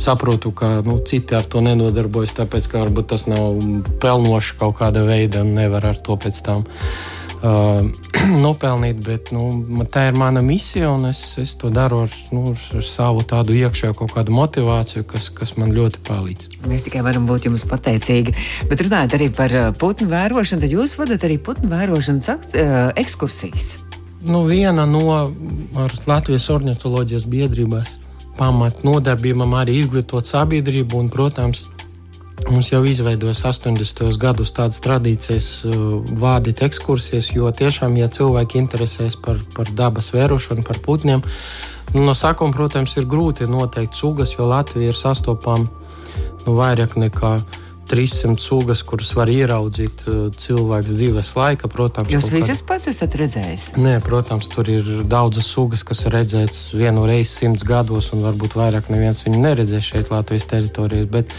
saprotu, 0.00 0.54
ka 0.56 0.78
nu, 0.86 1.00
citi 1.06 1.36
ar 1.36 1.48
to 1.48 1.64
nenodarbojas, 1.64 2.36
tāpēc, 2.40 2.70
ka 2.70 2.86
varbūt 2.86 3.12
tas 3.14 3.28
nav 3.30 3.60
pelnoši 4.02 4.60
kaut 4.60 4.78
kāda 4.80 5.04
veida 5.06 5.44
un 5.44 5.54
nevar 5.58 5.92
ar 5.92 6.00
to 6.00 6.16
pēc 6.20 6.40
tam 6.46 6.64
uh, 6.64 7.12
nopelnīt, 8.46 9.00
bet 9.04 9.30
nu, 9.34 9.48
tā 9.92 10.06
ir 10.08 10.18
mana 10.18 10.40
misija, 10.44 10.88
un 10.94 11.08
es, 11.10 11.20
es 11.40 11.54
to 11.60 11.68
daru 11.74 12.04
ar, 12.06 12.14
nu, 12.32 12.54
ar 12.54 12.86
savu 12.86 13.24
tādu 13.28 13.56
iekšējo 13.58 13.96
kaut 13.98 14.14
kādu 14.16 14.32
motivāciju, 14.34 15.04
kas, 15.10 15.28
kas 15.34 15.54
man 15.60 15.74
ļoti 15.76 16.00
palīdz. 16.06 16.60
Mēs 16.70 16.86
tikai 16.86 17.04
varam 17.04 17.26
būt 17.28 17.48
jums 17.50 17.66
pateicīgi. 17.68 18.32
Bet 18.70 18.84
runājot 18.86 19.18
arī 19.18 19.28
par 19.34 19.52
uh, 19.52 19.66
putnu 19.76 20.08
vērošanu, 20.12 20.64
tad 20.64 20.72
jūs 20.72 20.96
vadat 21.00 21.26
arī 21.28 21.36
putnu 21.42 21.68
vērošanas 21.72 22.30
uh, 22.32 22.72
ekskursijas. 23.00 23.74
Nu, 24.24 24.46
viena 24.48 24.86
no 24.88 25.04
Latvijas 26.08 26.48
ornitoloģijas 26.48 27.28
biedrības 27.28 27.98
pamatnodarbībām 28.38 29.52
arī 29.58 29.76
izglītot 29.82 30.26
sabiedrību 30.26 31.02
un, 31.02 31.10
protams, 31.12 31.66
Mums 32.50 32.68
jau 32.68 32.82
izveidojas 32.84 33.40
80. 33.46 34.02
gados 34.20 34.52
tādas 34.52 34.82
tradīcijas, 34.84 35.48
vādīt 36.20 36.60
ekskursijas, 36.66 37.30
jo 37.32 37.48
tiešām, 37.48 37.96
ja 37.96 38.10
cilvēki 38.12 38.60
interesēs 38.60 39.16
par, 39.16 39.40
par 39.56 39.70
dabas 39.72 40.10
vērošanu, 40.12 40.64
par 40.66 40.80
putniem, 40.84 41.24
nu, 41.94 42.04
no 42.04 42.12
sākuma, 42.12 42.52
protams, 42.52 42.96
ir 43.00 43.08
grūti 43.08 43.48
noteikt 43.48 43.96
sugas, 43.96 44.34
jo 44.36 44.48
Latvija 44.50 44.92
ir 44.92 44.98
sastopama 44.98 45.66
nu, 46.44 46.56
vairāk 46.58 46.98
nekā 47.00 47.36
300 47.90 48.40
sugas, 48.40 48.82
kuras 48.86 49.10
var 49.16 49.30
ieraudzīt 49.32 50.04
uh, 50.08 50.18
cilvēks 50.32 50.90
dzīves 50.96 51.30
laika. 51.36 51.70
Protams, 51.70 52.10
jūs 52.12 52.30
visas 52.32 52.62
kād... 52.62 52.68
pats 52.72 52.90
esat 52.92 53.16
redzējis? 53.20 53.66
Nē, 53.80 53.96
protams, 54.04 54.48
tur 54.52 54.70
ir 54.72 54.90
daudzas 55.10 55.48
sugas, 55.52 55.84
kas 55.86 56.04
ir 56.06 56.16
redzētas 56.16 56.60
vienu 56.76 57.06
reizi 57.08 57.30
simts 57.30 57.66
gados, 57.68 58.10
un 58.16 58.24
varbūt 58.24 58.56
vairāk 58.58 58.90
neviens 58.92 59.22
viņu 59.26 59.42
neredzēs 59.44 59.90
šeit, 59.92 60.12
Latvijas 60.14 60.48
teritorijā. 60.50 61.08
Bet, 61.12 61.34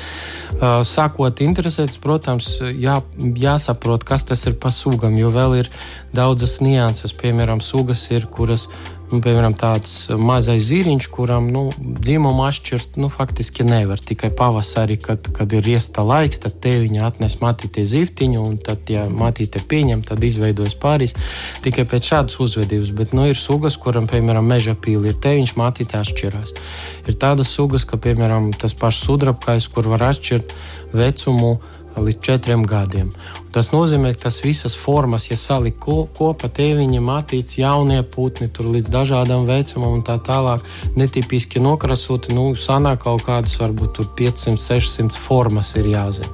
uh, 0.58 0.82
sākot 0.88 1.44
interesēties, 1.46 2.02
protams, 2.04 2.58
jā, 2.74 3.00
jāsaprot, 3.46 4.06
kas 4.08 4.28
tas 4.30 4.46
ir 4.50 4.58
pa 4.60 4.74
sugam, 4.74 5.18
jo 5.20 5.34
vēl 5.34 5.62
ir 5.64 5.72
daudzas 6.16 6.60
nianses. 6.64 7.16
Piemēram, 7.18 7.64
sugas 7.66 8.08
ir, 8.14 8.30
kuras 8.32 8.70
ir 8.70 8.95
Nu, 9.06 9.20
piemēram, 9.22 9.54
tāds 9.54 10.08
mazais 10.18 10.64
zīriņš, 10.66 11.08
kuram 11.14 11.52
nu, 11.54 11.68
dzimumu 11.78 12.42
atšķirt 12.48 12.96
nu, 12.98 13.12
faktiski 13.14 13.62
nevar. 13.68 14.02
Tikai 14.02 14.32
pavasarī, 14.34 14.98
kad, 15.02 15.30
kad 15.36 15.54
ir 15.54 15.62
riesta 15.68 16.02
laiks, 16.02 16.42
tad 16.42 16.58
te 16.64 16.74
viņa 16.82 17.04
atnes 17.06 17.38
matītie 17.44 17.86
zivtiņu, 17.86 18.42
un 18.42 18.58
tad, 18.66 18.90
ja 18.90 19.06
matīte 19.06 19.62
pieņem, 19.62 20.02
tad 20.10 20.26
izveidojas 20.26 20.74
pāris 20.82 21.14
tikai 21.62 21.86
pēc 21.92 22.10
šādas 22.12 22.40
uzvedības. 22.48 22.96
Bet 22.98 23.14
nu, 23.14 23.28
ir 23.30 23.38
sugas, 23.38 23.78
kuram, 23.78 24.10
piemēram, 24.10 24.50
meža 24.50 24.74
pīli 24.74 25.14
ir 25.14 25.22
te 25.22 25.38
viņš 25.38 25.54
matīte 25.62 26.02
atšķirās. 26.02 26.58
Ir 27.06 27.22
tādas 27.22 27.54
sugas, 27.54 27.86
ka, 27.86 28.02
piemēram, 28.02 28.56
tas 28.58 28.74
pašs 28.74 29.06
sudrabkais, 29.06 29.70
kur 29.70 29.94
var 29.94 30.10
atšķirt 30.10 30.58
vecumu 30.98 31.60
līdz 32.02 32.22
četriem 32.28 32.66
gadiem. 32.68 33.10
Tas 33.56 33.70
nozīmē, 33.72 34.12
ka 34.16 34.26
tas 34.26 34.42
visas 34.44 34.74
formas, 34.76 35.30
ja 35.30 35.38
salikt 35.40 35.78
ko, 35.80 36.02
kopā, 36.18 36.50
tēviņa, 36.52 37.00
matīts, 37.00 37.56
jaunie 37.62 38.02
putni, 38.04 38.50
tur 38.52 38.68
līdz 38.74 38.92
dažādam 38.92 39.46
vecumam 39.48 39.96
un 39.96 40.04
tā 40.04 40.18
tālāk, 40.20 40.66
netipiski 41.00 41.62
nokrasoti, 41.64 42.36
nu, 42.36 42.50
sanāk 42.60 43.06
kaut 43.06 43.24
kādas, 43.24 43.56
varbūt 43.62 44.02
500, 44.20 44.60
600 44.60 45.16
formas 45.16 45.72
ir 45.80 45.88
jāzina. 45.94 46.34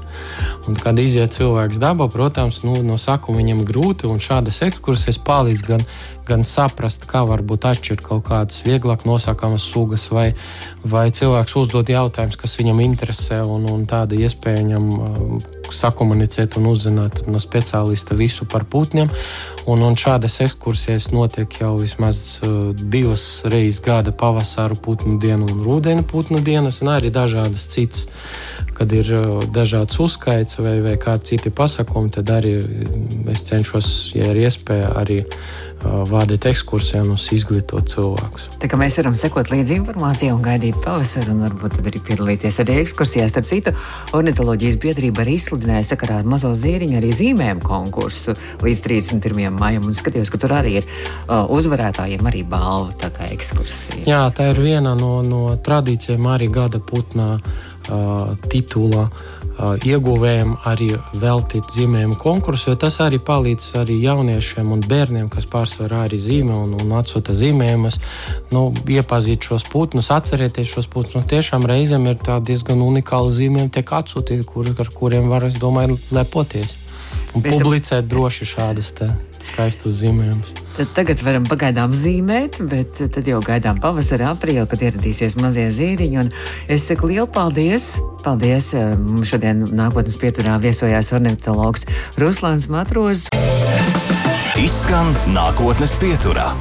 Un, 0.65 0.77
kad 0.81 0.97
iziet 0.97 1.37
cilvēks 1.37 1.77
dabā, 1.81 2.09
protams, 2.09 2.63
nu, 2.65 2.79
no 2.85 2.97
sākuma 3.01 3.41
viņam 3.41 3.61
grūti, 3.69 4.09
un 4.09 4.17
šādas 4.21 4.63
ekskursijas 4.65 5.21
palīdz 5.21 5.65
gan, 5.69 5.85
gan 6.27 6.45
saprast, 6.47 7.07
kā 7.09 7.23
varbūt 7.27 7.67
atšķirt 7.71 8.05
kaut 8.05 8.25
kādas 8.29 8.61
vieglāk 8.65 9.05
nosakamas 9.09 9.65
sugas, 9.67 10.07
vai, 10.13 10.31
vai 10.83 11.09
cilvēks 11.13 11.55
uzdod 11.61 11.89
jautājumus, 11.91 12.39
kas 12.39 12.57
viņam 12.59 12.83
interesē, 12.85 13.41
un, 13.45 13.67
un 13.71 13.87
tāda 13.89 14.19
iespēja 14.19 14.63
viņam 14.63 14.87
sakomunicēt 15.75 16.57
un 16.59 16.69
uzzināt 16.71 17.23
no 17.27 17.39
speciālista 17.41 18.17
visu 18.17 18.47
par 18.49 18.65
putniem. 18.65 19.11
Un, 19.69 19.83
un 19.85 19.97
šādas 19.99 20.39
ekskursijas 20.45 21.11
notiek 21.13 21.59
jau 21.61 21.75
vismaz 21.79 22.39
uh, 22.41 22.71
divas 22.73 23.43
reizes 23.45 23.81
gada 23.85 24.11
pavasara 24.11 24.75
putnu 24.75 25.19
dienu 25.21 25.49
un 25.49 25.63
rudenī 25.65 26.05
putnu 26.07 26.41
dienas, 26.41 26.81
un 26.81 26.93
arī 26.95 27.11
dažādas 27.13 27.67
citas. 27.71 28.07
Kad 28.77 28.93
ir 28.95 29.11
uh, 29.17 29.43
dažāds 29.53 29.99
uzskaits 30.01 30.57
vai, 30.61 30.79
vai 30.85 30.95
kādi 31.01 31.33
citi 31.33 31.53
pasakumi, 31.53 32.13
tad 32.13 32.31
arī 32.33 32.57
es 33.31 33.45
cenšos, 33.49 33.91
ja 34.17 34.31
ir 34.31 34.41
iespēja, 34.47 34.95
arī 35.01 35.21
vādīt 35.81 36.45
ekskursijām 36.51 37.09
un 37.13 37.19
izglītot 37.35 37.89
cilvēkus. 37.91 38.47
Tā 38.61 38.69
kā 38.69 38.77
mēs 38.79 38.97
varam 38.99 39.15
sekot 39.17 39.49
līdzi 39.51 39.79
informācijai 39.79 40.33
un 40.35 40.43
gaidīt 40.45 40.77
pavasaru, 40.83 41.33
un 41.33 41.45
varbūt 41.47 41.79
arī 41.81 42.01
piedalīties 42.05 42.59
arī 42.63 42.77
ekskursijās. 42.83 43.33
Starp 43.33 43.47
citu, 43.49 43.73
ornitoloģijas 44.17 44.77
biedrība 44.81 45.25
arī 45.25 45.37
izsludināja 45.61 45.85
sakarā 45.85 46.19
ar 46.21 46.25
mazo 46.25 46.51
zīriņu 46.57 46.97
arī 46.97 47.11
zīmējumu 47.13 47.61
konkursu 47.61 48.33
līdz 48.63 48.81
31. 48.81 49.51
maijam, 49.53 49.85
un 49.85 49.93
skatījos, 49.93 50.31
ka 50.33 50.39
tur 50.41 50.55
arī 50.57 50.79
ir 50.79 50.87
uh, 50.87 51.45
uzvarētājiem 51.53 52.25
arī 52.25 52.43
balva 52.43 53.11
ekskursija. 53.29 54.07
Jā, 54.09 54.23
tā 54.33 54.51
ir 54.51 54.61
viena 54.61 54.95
no, 54.97 55.21
no 55.21 55.55
tradīcijām 55.61 56.25
arī 56.33 56.49
gada 56.51 56.81
putnā 56.81 57.37
titula. 58.51 59.09
Ieguvējiem 59.61 60.53
arī 60.65 60.87
veltīt 61.21 61.67
zīmējumu 61.75 62.15
konkursu, 62.17 62.71
jo 62.71 62.77
tas 62.81 62.95
arī 63.03 63.19
palīdz 63.21 63.67
arī 63.81 63.99
jauniešiem 64.01 64.71
un 64.73 64.81
bērniem, 64.81 65.27
kas 65.29 65.45
pārsvarā 65.51 66.05
arī 66.07 66.17
zīmē 66.17 66.55
un, 66.57 66.73
un 66.79 66.95
atsūta 66.97 67.35
zīmējumus, 67.37 67.99
nu, 68.55 68.63
iepazīt 68.89 69.45
šos 69.45 69.67
putnus, 69.69 70.09
atcerēties 70.15 70.71
šos 70.71 70.89
putnus. 70.89 71.19
Nu, 71.19 71.29
tiešām 71.29 71.67
reizēm 71.69 72.09
ir 72.09 72.17
diezgan 72.47 72.81
unikāli 72.81 73.35
zīmējumi, 73.37 73.73
tiek 73.75 73.93
atsūtīti, 73.99 74.47
kur, 74.49 74.71
ar 74.71 74.93
kuriem 74.95 75.29
var, 75.29 75.45
es 75.51 75.61
domāju, 75.61 75.99
lepoties. 76.15 76.73
Un 77.35 77.45
publicēt 77.45 78.09
droši 78.09 78.49
šādas 78.55 78.95
skaistas 79.41 80.01
zīmējumus. 80.01 80.60
Tad 80.71 80.91
tagad 80.95 81.19
varam 81.25 81.43
pagaidām 81.49 81.91
zīmēt, 81.95 82.61
bet 82.71 83.01
tad 83.11 83.27
jau 83.27 83.41
gaidām 83.43 83.81
pavasara, 83.83 84.31
aprīli, 84.31 84.63
kad 84.71 84.83
ieradīsies 84.87 85.35
mazie 85.41 85.67
zīriņi. 85.75 86.25
Es 86.71 86.87
saku 86.87 87.11
lielu 87.11 87.27
paldies! 87.27 87.93
Paldies! 88.23 88.71
Mums 89.03 89.27
šodien 89.33 89.65
nākotnes 89.75 90.15
pieturā 90.21 90.55
viesojās 90.63 91.11
ornitologs 91.17 91.87
Ruslāns 92.21 92.69
Matrozs. 92.71 93.27
Izskan 94.61 95.11
nākotnes 95.35 95.97
pieturā. 95.99 96.53